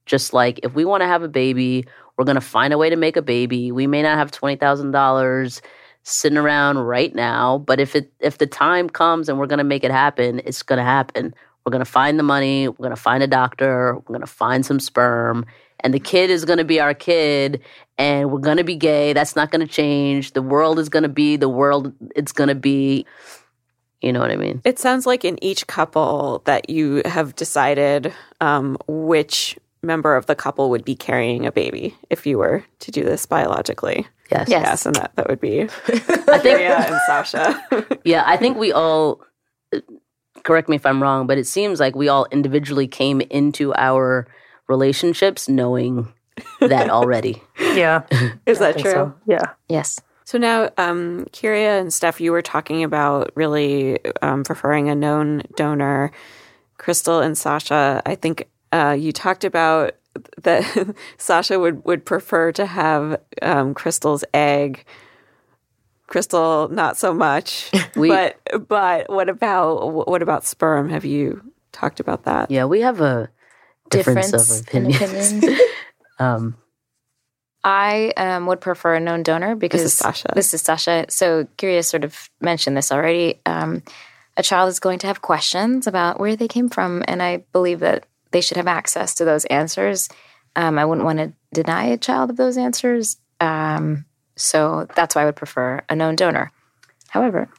[0.06, 1.84] just like if we want to have a baby,
[2.16, 3.72] We're going to find a way to make a baby.
[3.72, 5.60] We may not have $20,000
[6.02, 9.64] sitting around right now, but if it if the time comes and we're going to
[9.64, 11.34] make it happen, it's going to happen.
[11.64, 14.26] We're going to find the money, we're going to find a doctor, we're going to
[14.26, 15.46] find some sperm,
[15.82, 17.60] and the kid is going to be our kid
[17.98, 19.12] and we're going to be gay.
[19.12, 20.32] That's not going to change.
[20.32, 23.06] The world is going to be the world it's going to be.
[24.00, 24.62] You know what I mean?
[24.64, 30.34] It sounds like in each couple that you have decided um, which member of the
[30.34, 34.06] couple would be carrying a baby if you were to do this biologically.
[34.30, 34.48] Yes.
[34.48, 34.62] Yes.
[34.64, 37.98] Yes, and that, that would be I think Maria and Sasha.
[38.04, 39.20] Yeah, I think we all
[40.44, 44.26] correct me if I'm wrong, but it seems like we all individually came into our
[44.70, 46.10] relationships knowing
[46.60, 47.42] that already.
[47.58, 48.02] Yeah.
[48.46, 48.90] Is that true?
[48.92, 49.14] so.
[49.26, 49.44] Yeah.
[49.68, 50.00] Yes.
[50.24, 55.42] So now, um, Kyria and Steph, you were talking about really um, preferring a known
[55.56, 56.12] donor.
[56.78, 59.96] Crystal and Sasha, I think uh, you talked about
[60.42, 60.64] that
[61.18, 64.84] Sasha would, would prefer to have um, Crystal's egg.
[66.06, 67.70] Crystal, not so much.
[67.96, 70.88] We- but but what about what about sperm?
[70.90, 71.40] Have you
[71.72, 72.50] talked about that?
[72.50, 73.28] Yeah, we have a
[73.90, 75.32] difference, Difference of opinions.
[75.32, 75.60] opinions.
[76.18, 76.56] um,
[77.62, 80.32] I um, would prefer a known donor because This is Sasha.
[80.34, 81.06] This is Sasha.
[81.10, 83.40] So Kyria sort of mentioned this already.
[83.44, 83.82] Um,
[84.36, 87.80] a child is going to have questions about where they came from, and I believe
[87.80, 90.08] that they should have access to those answers.
[90.56, 93.18] Um, I wouldn't want to deny a child of those answers.
[93.40, 96.52] Um, so that's why I would prefer a known donor.
[97.08, 97.50] However,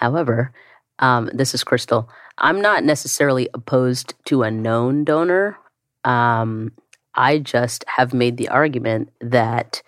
[0.00, 0.52] However,
[0.98, 2.08] um, this is Crystal.
[2.38, 5.56] I'm not necessarily opposed to a known donor.
[6.04, 6.72] Um,
[7.14, 9.82] I just have made the argument that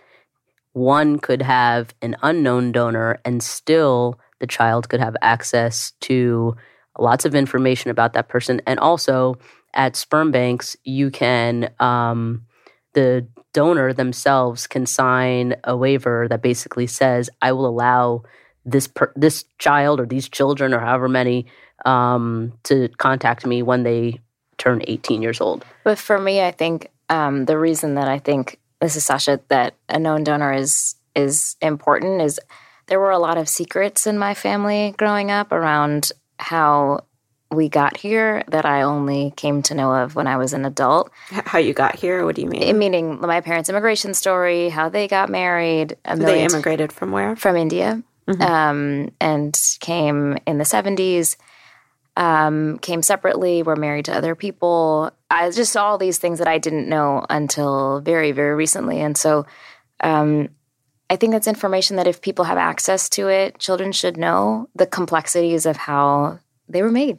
[0.73, 6.57] one could have an unknown donor and still the child could have access to
[6.99, 8.61] lots of information about that person.
[8.67, 9.37] And also
[9.73, 12.45] at sperm banks, you can, um,
[12.93, 18.25] the donor themselves can sign a waiver that basically says, I will allow
[18.65, 21.47] this per- this child or these children or however many
[21.85, 24.21] um, to contact me when they
[24.65, 25.65] turn 18 years old.
[25.85, 29.75] But for me, I think um, the reason that I think this is Sasha that
[29.89, 32.41] a known donor is is important is
[32.87, 37.05] there were a lot of secrets in my family growing up around how
[37.51, 41.11] we got here that I only came to know of when I was an adult.
[41.31, 42.25] How you got here?
[42.25, 42.77] What do you mean?
[42.77, 47.37] Meaning my parents' immigration story, how they got married, they million immigrated from where?
[47.37, 48.03] from India
[48.41, 51.37] um, and came in the 70s,
[52.17, 55.11] um, came separately, were married to other people.
[55.31, 59.01] I just saw all these things that I didn't know until very, very recently.
[59.01, 59.47] And so
[60.01, 60.49] um,
[61.11, 64.87] I think that's information that if people have access to it, children should know the
[64.87, 67.19] complexities of how they were made.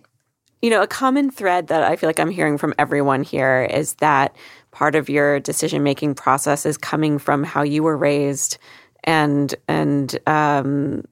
[0.62, 3.96] You know, a common thread that I feel like I'm hearing from everyone here is
[3.96, 4.36] that
[4.72, 8.58] part of your decision making process is coming from how you were raised
[9.04, 11.04] and and um,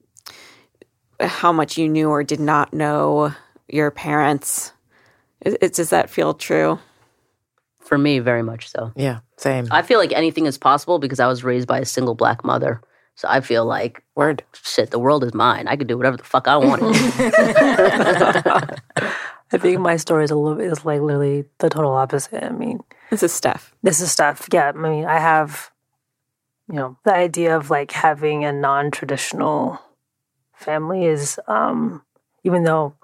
[1.20, 3.32] how much you knew or did not know
[3.68, 4.72] your parents.
[5.40, 6.78] Is, is- does that feel true?
[7.80, 8.92] For me, very much so.
[8.96, 9.68] Yeah, same.
[9.70, 12.80] I feel like anything is possible because I was raised by a single black mother.
[13.14, 14.42] So I feel like, Word.
[14.54, 15.68] shit, the world is mine.
[15.68, 16.94] I could do whatever the fuck I wanted.
[19.52, 22.42] I think my story is a little is like literally the total opposite.
[22.42, 23.74] I mean, This is Steph.
[23.82, 24.48] this is Steph.
[24.52, 25.70] Yeah, I mean, I have,
[26.68, 29.80] you know, the idea of like having a non-traditional
[30.54, 32.02] family is, um,
[32.42, 32.94] even though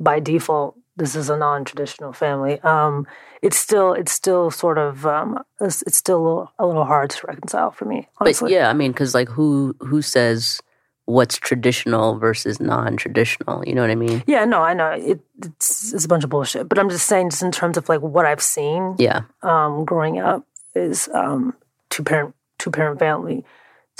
[0.00, 3.06] by default this is a non-traditional family, um,
[3.42, 7.08] it's still it's still sort of um, it's, it's still a little, a little hard
[7.10, 8.06] to reconcile for me.
[8.18, 10.60] but yeah, I mean, because like who who says
[11.06, 13.64] what's traditional versus non-traditional?
[13.66, 14.22] You know what I mean?
[14.26, 16.68] yeah, no, I know it, it's it's a bunch of bullshit.
[16.68, 19.22] But I'm just saying, just in terms of like what I've seen, Yeah.
[19.42, 21.54] um, growing up is um,
[21.88, 23.44] two parent two parent family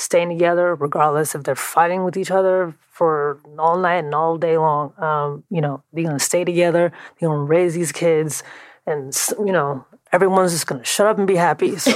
[0.01, 4.57] staying together regardless if they're fighting with each other for all night and all day
[4.59, 4.93] long.
[4.99, 6.93] Um, you know, they're gonna stay together.
[7.19, 8.43] They're gonna raise these kids,
[8.87, 9.85] and you know.
[10.13, 11.77] Everyone's just gonna shut up and be happy.
[11.79, 11.93] So,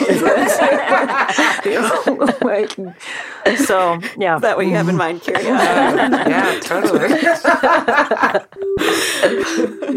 [1.64, 2.70] you know, like,
[3.58, 4.36] so yeah.
[4.36, 5.42] Is that what you have in mind, Kyria?
[6.28, 7.08] yeah, totally.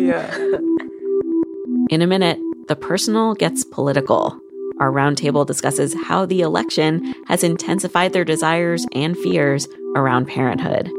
[0.01, 0.35] yeah.
[1.91, 4.39] In a minute, the personal gets political.
[4.79, 10.91] Our roundtable discusses how the election has intensified their desires and fears around parenthood.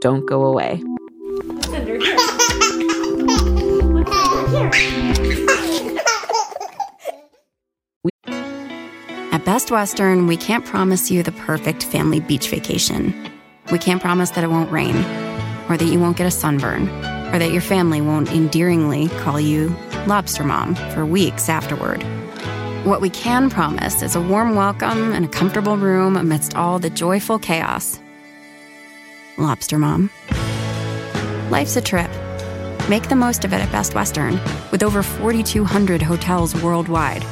[0.00, 0.82] Don't go away.
[9.32, 13.30] At Best Western, we can't promise you the perfect family beach vacation.
[13.70, 14.96] We can't promise that it won't rain,
[15.68, 16.88] or that you won't get a sunburn,
[17.34, 19.76] or that your family won't endearingly call you
[20.06, 22.02] Lobster Mom for weeks afterward.
[22.86, 26.88] What we can promise is a warm welcome and a comfortable room amidst all the
[26.88, 27.98] joyful chaos.
[29.36, 30.08] Lobster Mom.
[31.50, 32.08] Life's a trip.
[32.88, 34.38] Make the most of it at Best Western,
[34.70, 37.24] with over 4,200 hotels worldwide.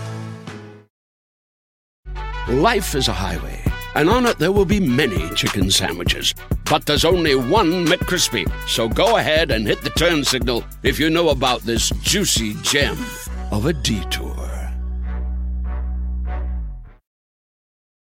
[2.49, 3.63] Life is a highway,
[3.95, 6.35] and on it there will be many chicken sandwiches.
[6.69, 8.51] But there's only one McCrispy.
[8.69, 12.99] So go ahead and hit the turn signal if you know about this juicy gem
[13.53, 14.34] of a detour.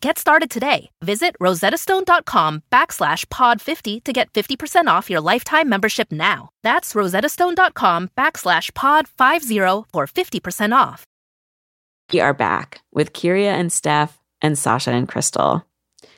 [0.00, 0.88] Get started today.
[1.02, 6.48] Visit rosettastone.com backslash pod 50 to get 50% off your lifetime membership now.
[6.62, 9.58] That's rosettastone.com backslash pod 50
[9.92, 11.04] for 50% off.
[12.12, 15.66] We are back with Kyria and Steph and Sasha and Crystal.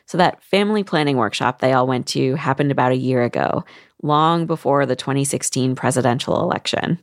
[0.07, 3.65] So, that family planning workshop they all went to happened about a year ago,
[4.03, 6.99] long before the 2016 presidential election.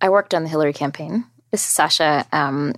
[0.00, 1.24] I worked on the Hillary campaign.
[1.50, 2.74] This is Sasha, um,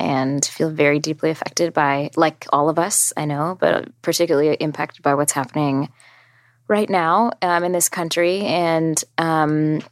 [0.00, 5.02] and feel very deeply affected by, like all of us, I know, but particularly impacted
[5.02, 5.90] by what's happening
[6.68, 8.40] right now um, in this country.
[8.40, 9.82] And, um,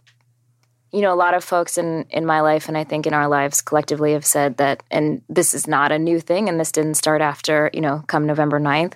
[0.93, 3.29] you know, a lot of folks in, in my life, and I think in our
[3.29, 6.95] lives collectively, have said that, and this is not a new thing, and this didn't
[6.95, 8.95] start after, you know, come November 9th,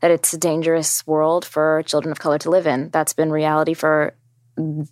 [0.00, 2.88] that it's a dangerous world for children of color to live in.
[2.90, 4.14] That's been reality for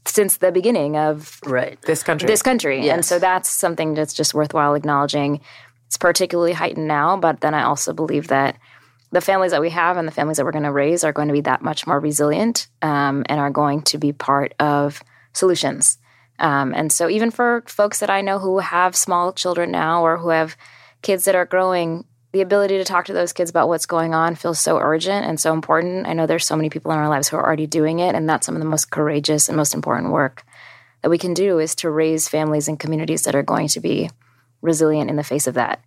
[0.05, 2.27] since the beginning of right this country.
[2.27, 2.95] This country, Yes.
[2.95, 5.41] and so that's something that's just worthwhile acknowledging.
[5.87, 8.57] It's particularly heightened now, but then I also believe that
[9.13, 11.29] the families that we have and the families that we're going to raise are going
[11.29, 15.03] to be that much more resilient um, and are going to be part of
[15.33, 15.99] solutions.
[16.39, 20.19] Um, and so, even for folks that I know who have small children now or
[20.19, 20.57] who have
[21.03, 22.05] kids that are growing,
[22.37, 25.41] the ability to talk to those kids about what's going on feels so urgent and
[25.41, 26.07] so important.
[26.07, 28.29] I know there's so many people in our lives who are already doing it, and
[28.29, 30.45] that's some of the most courageous and most important work
[31.01, 34.11] that we can do is to raise families and communities that are going to be
[34.61, 35.83] resilient in the face of that.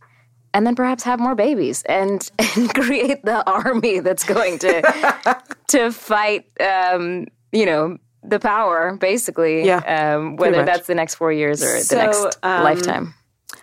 [0.51, 5.37] And then perhaps have more babies and, and create the army that's going to
[5.67, 9.65] to fight, um, you know, the power, basically.
[9.65, 13.13] Yeah, Um, whether that's the next four years or the next um, lifetime.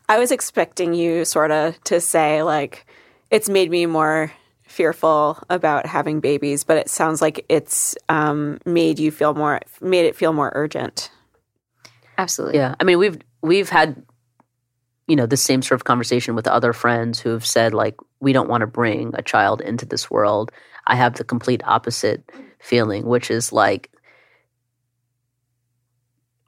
[0.09, 2.87] I was expecting you sort of to say like
[3.31, 4.33] it's made me more
[4.63, 10.07] fearful about having babies, but it sounds like it's um, made you feel more made
[10.07, 11.11] it feel more urgent.
[12.19, 12.59] Absolutely.
[12.59, 14.03] Yeah, I mean we've we've had
[15.07, 18.33] you know the same sort of conversation with other friends who have said like we
[18.33, 20.53] don't want to bring a child into this world.
[20.87, 22.31] I have the complete opposite
[22.61, 23.91] feeling, which is like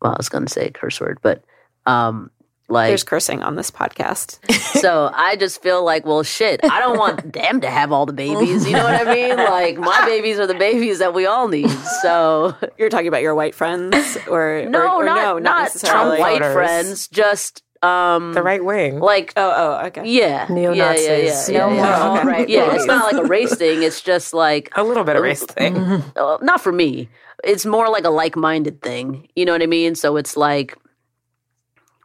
[0.00, 1.44] well, I was going to say a curse word, but
[1.86, 2.30] um
[2.68, 4.38] like There's cursing on this podcast.
[4.80, 8.12] so I just feel like, well, shit, I don't want them to have all the
[8.12, 8.66] babies.
[8.66, 9.36] You know what I mean?
[9.58, 11.70] Like my babies are the babies that we all need.
[12.02, 16.18] So You're talking about your white friends, or no, or, or not no, not, necessarily.
[16.18, 16.54] Trump white Voters.
[16.54, 18.98] friends, just um the right wing.
[18.98, 19.52] like Oh,
[19.82, 20.02] oh, okay.
[20.06, 21.06] yeah, Neo-Nazis.
[21.06, 22.02] yeah, yeah, yeah, No yeah, yeah.
[22.02, 23.82] alt-right Yeah, it's not like a race thing.
[23.82, 25.76] It's just like a little bit of race thing.
[26.16, 27.08] uh, not for me.
[27.44, 29.28] It's more like a like-minded thing.
[29.36, 29.94] You know what I mean?
[29.94, 30.76] So it's like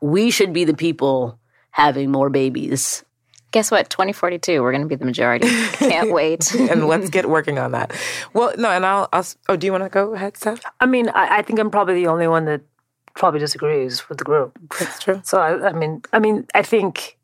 [0.04, 1.40] we should be the people
[1.72, 3.06] having more babies.
[3.52, 3.90] Guess what?
[3.90, 5.48] 2042, we're going to be the majority.
[5.48, 6.54] Can't wait.
[6.54, 7.96] and let's get working on that.
[8.34, 9.08] Well, no, and I'll.
[9.14, 10.62] I'll oh, do you want to go ahead, Steph?
[10.82, 12.62] I mean, I, I think I'm probably the only one that
[13.14, 14.60] probably disagrees with the group.
[14.78, 15.22] That's true.
[15.24, 17.18] So I, I mean, I mean, I think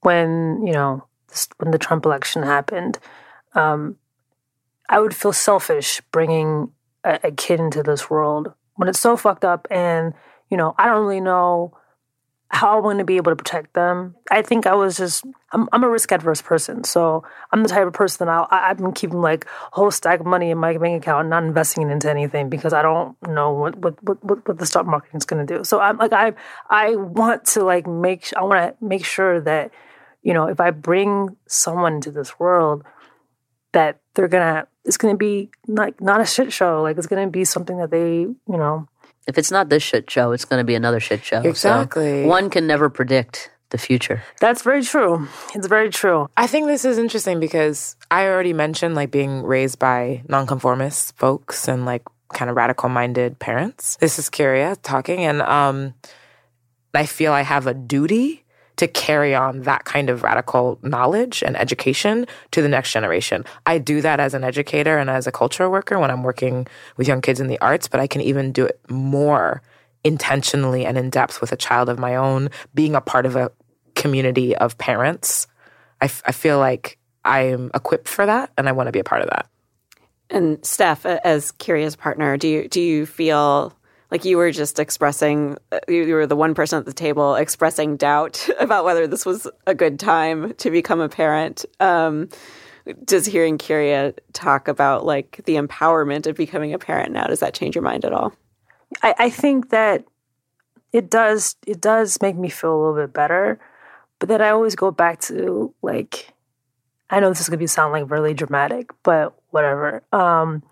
[0.00, 1.06] when you know
[1.56, 2.98] when the Trump election happened,
[3.54, 3.96] um,
[4.90, 6.70] I would feel selfish bringing
[7.02, 10.12] a, a kid into this world when it's so fucked up, and
[10.50, 11.72] you know, I don't really know
[12.48, 14.14] how I'm going to be able to protect them.
[14.30, 17.86] I think I was just I'm, I'm a risk adverse person, so I'm the type
[17.86, 20.76] of person I'll, I- I've been keeping like a whole stack of money in my
[20.78, 24.58] bank account, not investing it into anything because I don't know what what what, what,
[24.58, 25.64] the stock market is going to do.
[25.64, 26.34] So I'm like I
[26.70, 29.72] I want to like make I want to make sure that
[30.22, 32.84] you know if I bring someone into this world
[33.72, 37.44] that they're gonna it's gonna be like not a shit show like it's gonna be
[37.44, 38.88] something that they you know
[39.26, 41.42] If it's not this shit show, it's going to be another shit show.
[41.42, 42.24] So Exactly.
[42.24, 44.22] one can never predict the future.
[44.40, 48.94] that's very true it's very true I think this is interesting because I already mentioned
[48.94, 52.02] like being raised by nonconformist folks and like
[52.32, 53.96] kind of radical minded parents.
[53.96, 55.94] This is Kyria talking, and um,
[56.94, 58.44] I feel I have a duty
[58.76, 63.44] to carry on that kind of radical knowledge and education to the next generation.
[63.64, 66.66] I do that as an educator and as a cultural worker when I'm working
[66.96, 69.62] with young kids in the arts, but I can even do it more
[70.04, 73.50] intentionally and in depth with a child of my own, being a part of a
[73.94, 75.46] community of parents,
[76.00, 79.04] I, f- I feel like I'm equipped for that and I want to be a
[79.04, 79.48] part of that.
[80.30, 83.72] And Steph, as Kyria's partner, do you do you feel
[84.10, 87.96] like you were just expressing uh, you were the one person at the table expressing
[87.96, 91.64] doubt about whether this was a good time to become a parent?
[91.80, 92.28] Um,
[93.04, 97.54] does hearing Kyria talk about like the empowerment of becoming a parent now does that
[97.54, 98.32] change your mind at all?
[99.02, 100.04] I, I think that
[100.92, 103.58] it does it does make me feel a little bit better,
[104.18, 106.32] but then I always go back to like
[107.10, 110.02] I know this is gonna be sound like really dramatic, but whatever.
[110.12, 110.62] Um,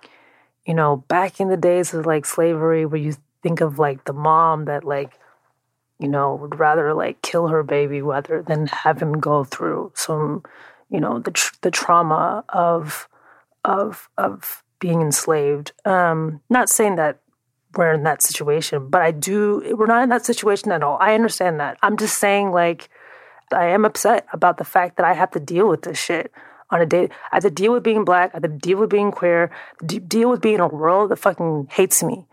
[0.66, 3.14] you know, back in the days of like slavery where you
[3.44, 5.20] think of like the mom that like
[6.00, 10.42] you know would rather like kill her baby rather than have him go through some
[10.90, 13.06] you know the tr- the trauma of
[13.64, 15.72] of of being enslaved.
[15.84, 17.20] Um not saying that
[17.76, 20.96] we're in that situation but i do we're not in that situation at all.
[21.00, 21.76] I understand that.
[21.82, 22.88] I'm just saying like
[23.52, 26.32] i am upset about the fact that i have to deal with this shit
[26.70, 28.88] on a day i have to deal with being black i have to deal with
[28.88, 29.50] being queer
[29.84, 32.26] deal with being in a world that fucking hates me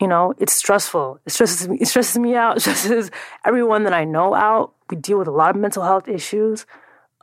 [0.00, 1.20] you know, it's stressful.
[1.26, 1.78] It stresses me.
[1.80, 2.56] It stresses me out.
[2.58, 3.10] It stresses
[3.44, 4.74] everyone that I know out.
[4.90, 6.64] We deal with a lot of mental health issues,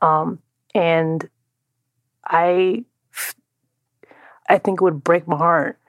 [0.01, 0.39] um,
[0.76, 1.28] and
[2.23, 2.86] I,
[4.47, 5.80] I think it would break my heart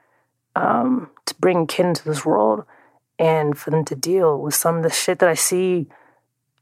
[0.55, 2.65] um, to bring a kid into this world
[3.19, 5.87] and for them to deal with some of the shit that I see,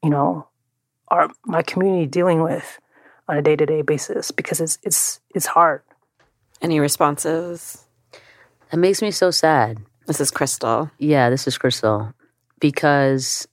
[0.04, 0.48] you know,
[1.08, 2.80] our my community dealing with
[3.28, 5.82] on a day to day basis because it's it's it's hard.
[6.62, 7.86] Any responses?
[8.72, 9.80] It makes me so sad.
[10.06, 10.92] This is Crystal.
[11.00, 12.14] Yeah, this is Crystal.
[12.60, 13.48] Because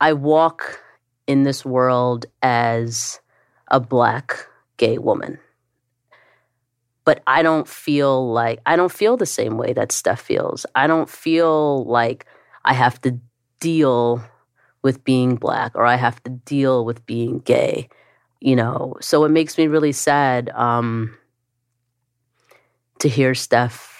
[0.00, 0.80] I walk
[1.26, 3.20] in this world as
[3.68, 4.46] a black
[4.76, 5.38] gay woman.
[7.04, 10.66] But I don't feel like I don't feel the same way that Steph feels.
[10.74, 12.26] I don't feel like
[12.64, 13.18] I have to
[13.60, 14.22] deal
[14.82, 17.88] with being black or I have to deal with being gay.
[18.40, 21.16] You know, so it makes me really sad um,
[23.00, 23.97] to hear Steph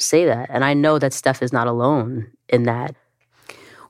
[0.00, 0.48] say that.
[0.50, 2.94] And I know that Steph is not alone in that.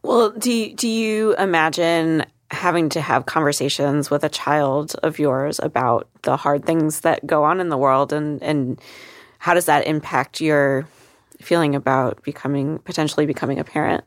[0.03, 5.61] Well, do you, do you imagine having to have conversations with a child of yours
[5.63, 8.81] about the hard things that go on in the world and and
[9.39, 10.87] how does that impact your
[11.41, 14.05] feeling about becoming potentially becoming a parent?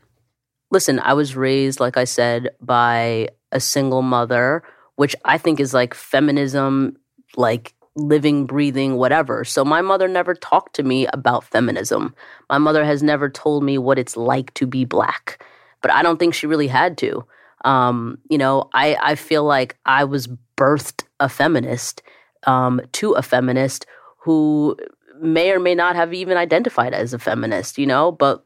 [0.71, 4.63] Listen, I was raised like I said by a single mother,
[4.95, 6.97] which I think is like feminism
[7.35, 9.43] like living, breathing, whatever.
[9.43, 12.15] So my mother never talked to me about feminism.
[12.49, 15.43] My mother has never told me what it's like to be black,
[15.81, 17.25] but I don't think she really had to.
[17.65, 20.27] Um, you know, I, I feel like I was
[20.57, 22.01] birthed a feminist
[22.45, 23.85] um, to a feminist
[24.17, 24.75] who
[25.21, 28.45] may or may not have even identified as a feminist, you know, but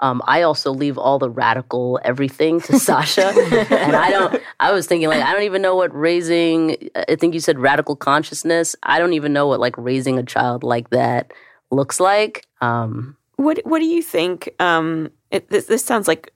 [0.00, 3.26] um, I also leave all the radical everything to Sasha,
[3.70, 4.42] and I don't.
[4.60, 6.90] I was thinking like I don't even know what raising.
[7.08, 8.76] I think you said radical consciousness.
[8.82, 11.32] I don't even know what like raising a child like that
[11.70, 12.46] looks like.
[12.60, 14.50] Um, what What do you think?
[14.58, 16.32] Um, it, this, this sounds like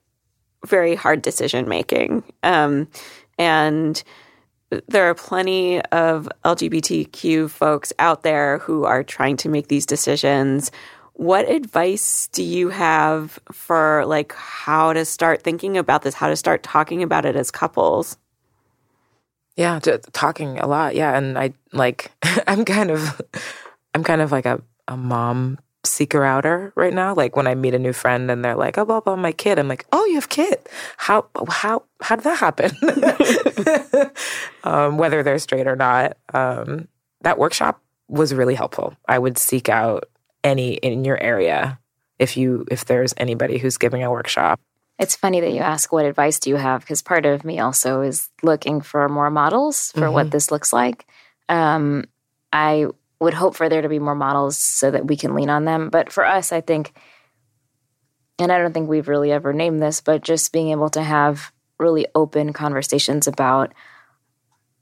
[0.66, 2.88] very hard decision making, um,
[3.38, 4.02] and
[4.88, 10.70] there are plenty of LGBTQ folks out there who are trying to make these decisions
[11.14, 16.36] what advice do you have for like how to start thinking about this how to
[16.36, 18.16] start talking about it as couples?
[19.56, 22.10] Yeah talking a lot yeah and i like
[22.46, 23.20] i'm kind of
[23.94, 27.74] i'm kind of like a, a mom seeker outer right now like when i meet
[27.74, 30.14] a new friend and they're like oh blah blah my kid i'm like oh you
[30.14, 30.58] have kid.
[30.96, 32.70] How how how did that happen?
[34.64, 36.86] Um, whether they're straight or not um,
[37.22, 38.94] that workshop was really helpful.
[39.08, 40.04] I would seek out
[40.45, 41.78] any in your area
[42.18, 44.61] if you if there's anybody who's giving a workshop?
[44.99, 48.03] It's funny that you ask what advice do you have because part of me also
[48.03, 50.12] is looking for more models for mm-hmm.
[50.12, 51.07] what this looks like.
[51.49, 52.05] Um,
[52.53, 52.86] i
[53.20, 55.90] would hope for there to be more models so that we can lean on them.
[55.90, 56.93] But for us i think
[58.38, 61.53] and i don't think we've really ever named this but just being able to have
[61.78, 63.72] really open conversations about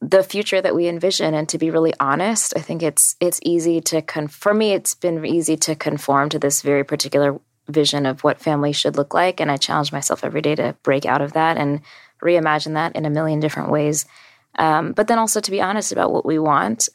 [0.00, 1.34] the future that we envision.
[1.34, 4.94] And to be really honest i think it's it's easy to con- for me it's
[4.94, 7.38] been easy to conform to this very particular
[7.68, 9.40] vision of what family should look like.
[9.40, 11.80] And i challenge myself every day to break out of that and
[12.22, 14.04] reimagine that in a million different ways.
[14.56, 16.88] Um, but then also to be honest about what we want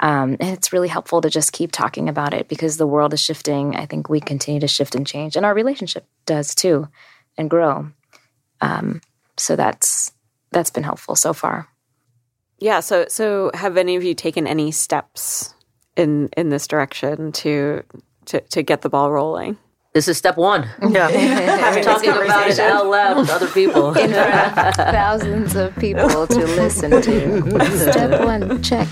[0.00, 3.20] um, and it's really helpful to just keep talking about it because the world is
[3.20, 3.74] shifting.
[3.74, 6.88] I think we continue to shift and change and our relationship does too
[7.36, 7.90] and grow.
[8.60, 9.00] Um,
[9.36, 10.12] so that's
[10.50, 11.68] that's been helpful so far
[12.58, 12.80] yeah.
[12.80, 15.54] So, so have any of you taken any steps
[15.96, 17.82] in in this direction to
[18.26, 19.56] to to get the ball rolling?
[19.94, 20.68] This is step one.
[20.90, 21.08] Yeah.
[21.62, 23.88] I'm talking about it out loud with other people.
[23.98, 27.90] In front of thousands of people to listen to.
[27.90, 28.86] Step one, check.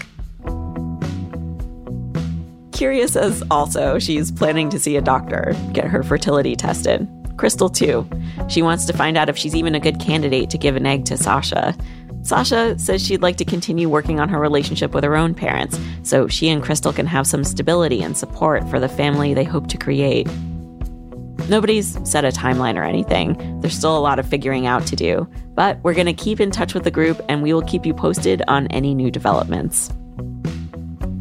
[2.71, 7.07] Kyria says also she's planning to see a doctor, get her fertility tested.
[7.37, 8.09] Crystal, too.
[8.49, 11.05] She wants to find out if she's even a good candidate to give an egg
[11.07, 11.77] to Sasha.
[12.27, 16.27] Sasha says she'd like to continue working on her relationship with her own parents so
[16.27, 19.79] she and Crystal can have some stability and support for the family they hope to
[19.79, 20.27] create.
[21.49, 23.61] Nobody's set a timeline or anything.
[23.61, 25.29] There's still a lot of figuring out to do.
[25.55, 27.95] But we're going to keep in touch with the group and we will keep you
[27.95, 29.93] posted on any new developments.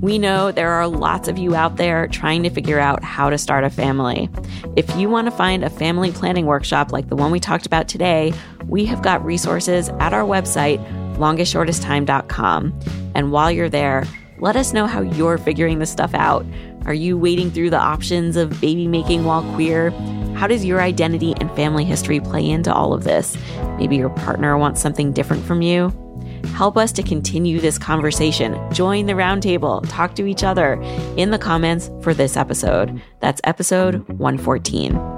[0.01, 3.37] We know there are lots of you out there trying to figure out how to
[3.37, 4.29] start a family.
[4.75, 7.87] If you want to find a family planning workshop like the one we talked about
[7.87, 8.33] today,
[8.67, 10.85] we have got resources at our website,
[11.17, 12.79] longestshortesttime.com.
[13.15, 14.05] And while you're there,
[14.39, 16.45] let us know how you're figuring this stuff out.
[16.85, 19.91] Are you wading through the options of baby making while queer?
[20.35, 23.37] How does your identity and family history play into all of this?
[23.77, 26.04] Maybe your partner wants something different from you.
[26.53, 28.59] Help us to continue this conversation.
[28.71, 30.81] Join the roundtable, talk to each other
[31.17, 33.01] in the comments for this episode.
[33.19, 35.15] That's episode 114.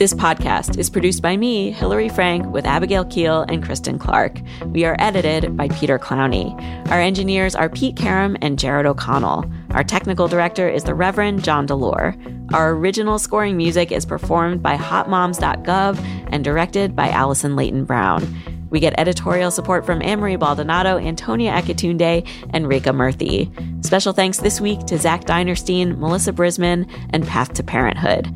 [0.00, 4.40] This podcast is produced by me, Hillary Frank, with Abigail Keel and Kristen Clark.
[4.68, 6.58] We are edited by Peter Clowney.
[6.90, 9.44] Our engineers are Pete Karam and Jared O'Connell.
[9.72, 12.16] Our technical director is the Reverend John DeLore.
[12.54, 15.98] Our original scoring music is performed by hotmoms.gov
[16.32, 18.22] and directed by Allison Leighton Brown.
[18.70, 23.50] We get editorial support from Amory Baldonado, Anthonia Akitunde, and Reka Murthy.
[23.84, 28.34] Special thanks this week to Zach Dinerstein, Melissa Brisman, and Path to Parenthood.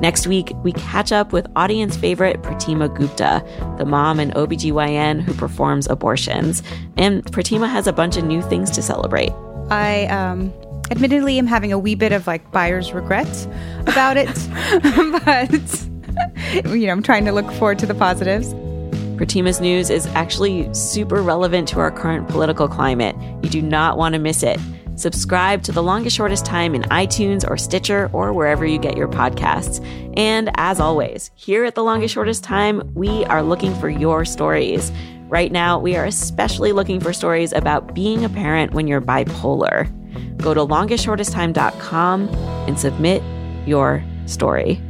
[0.00, 3.42] Next week, we catch up with audience favorite Pratima Gupta,
[3.78, 6.62] the mom and OBGYN who performs abortions.
[6.98, 9.32] And Pratima has a bunch of new things to celebrate.
[9.70, 10.52] I um,
[10.90, 13.48] admittedly am having a wee bit of like buyer's regret
[13.86, 14.28] about it,
[15.24, 18.54] but you know, I'm trying to look forward to the positives.
[19.16, 23.14] Pratima's news is actually super relevant to our current political climate.
[23.42, 24.58] You do not want to miss it.
[24.96, 29.08] Subscribe to The Longest Shortest Time in iTunes or Stitcher or wherever you get your
[29.08, 29.84] podcasts.
[30.16, 34.92] And as always, here at The Longest Shortest Time, we are looking for your stories.
[35.28, 39.90] Right now, we are especially looking for stories about being a parent when you're bipolar.
[40.38, 42.28] Go to longestshortesttime.com
[42.68, 43.22] and submit
[43.66, 44.80] your story.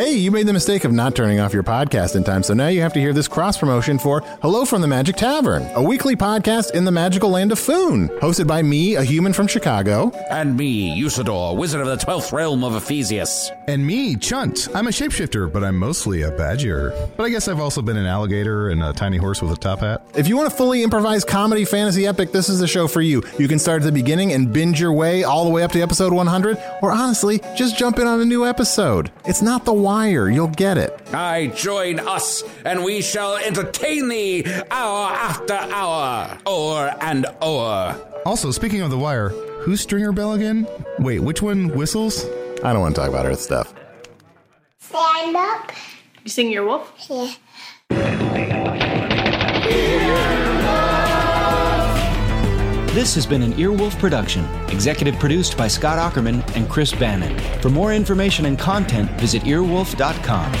[0.00, 2.68] Hey, you made the mistake of not turning off your podcast in time, so now
[2.68, 6.16] you have to hear this cross promotion for Hello from the Magic Tavern, a weekly
[6.16, 10.10] podcast in the magical land of Foon, hosted by me, a human from Chicago.
[10.30, 13.50] And me, Usidore, wizard of the 12th realm of Ephysius.
[13.68, 14.68] And me, Chunt.
[14.74, 16.94] I'm a shapeshifter, but I'm mostly a badger.
[17.18, 19.80] But I guess I've also been an alligator and a tiny horse with a top
[19.80, 20.02] hat.
[20.14, 23.22] If you want a fully improvised comedy fantasy epic, this is the show for you.
[23.38, 25.82] You can start at the beginning and binge your way all the way up to
[25.82, 29.12] episode 100, or honestly, just jump in on a new episode.
[29.26, 30.92] It's not the wire, you'll get it.
[31.12, 37.96] I join us, and we shall entertain thee hour after hour, o'er and o'er.
[38.24, 39.30] Also, speaking of the wire,
[39.64, 40.64] who's Stringer Bell again?
[41.00, 42.24] Wait, which one whistles?
[42.62, 43.74] I don't want to talk about Earth stuff.
[44.78, 45.72] Stand up.
[46.22, 46.92] You sing your wolf?
[47.90, 48.86] Yeah.
[52.92, 57.38] This has been an Earwolf production, executive produced by Scott Aukerman and Chris Bannon.
[57.60, 60.52] For more information and content, visit earwolf.com.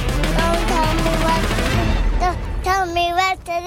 [2.20, 3.44] Don't tell me what.
[3.46, 3.60] To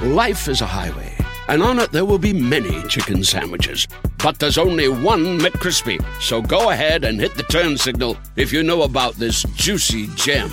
[0.00, 0.06] do.
[0.14, 1.16] Life is a highway,
[1.48, 3.88] and on it there will be many chicken sandwiches.
[4.22, 6.00] But there's only one McCrispy.
[6.22, 10.52] So go ahead and hit the turn signal if you know about this juicy gem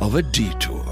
[0.00, 0.85] of a detour.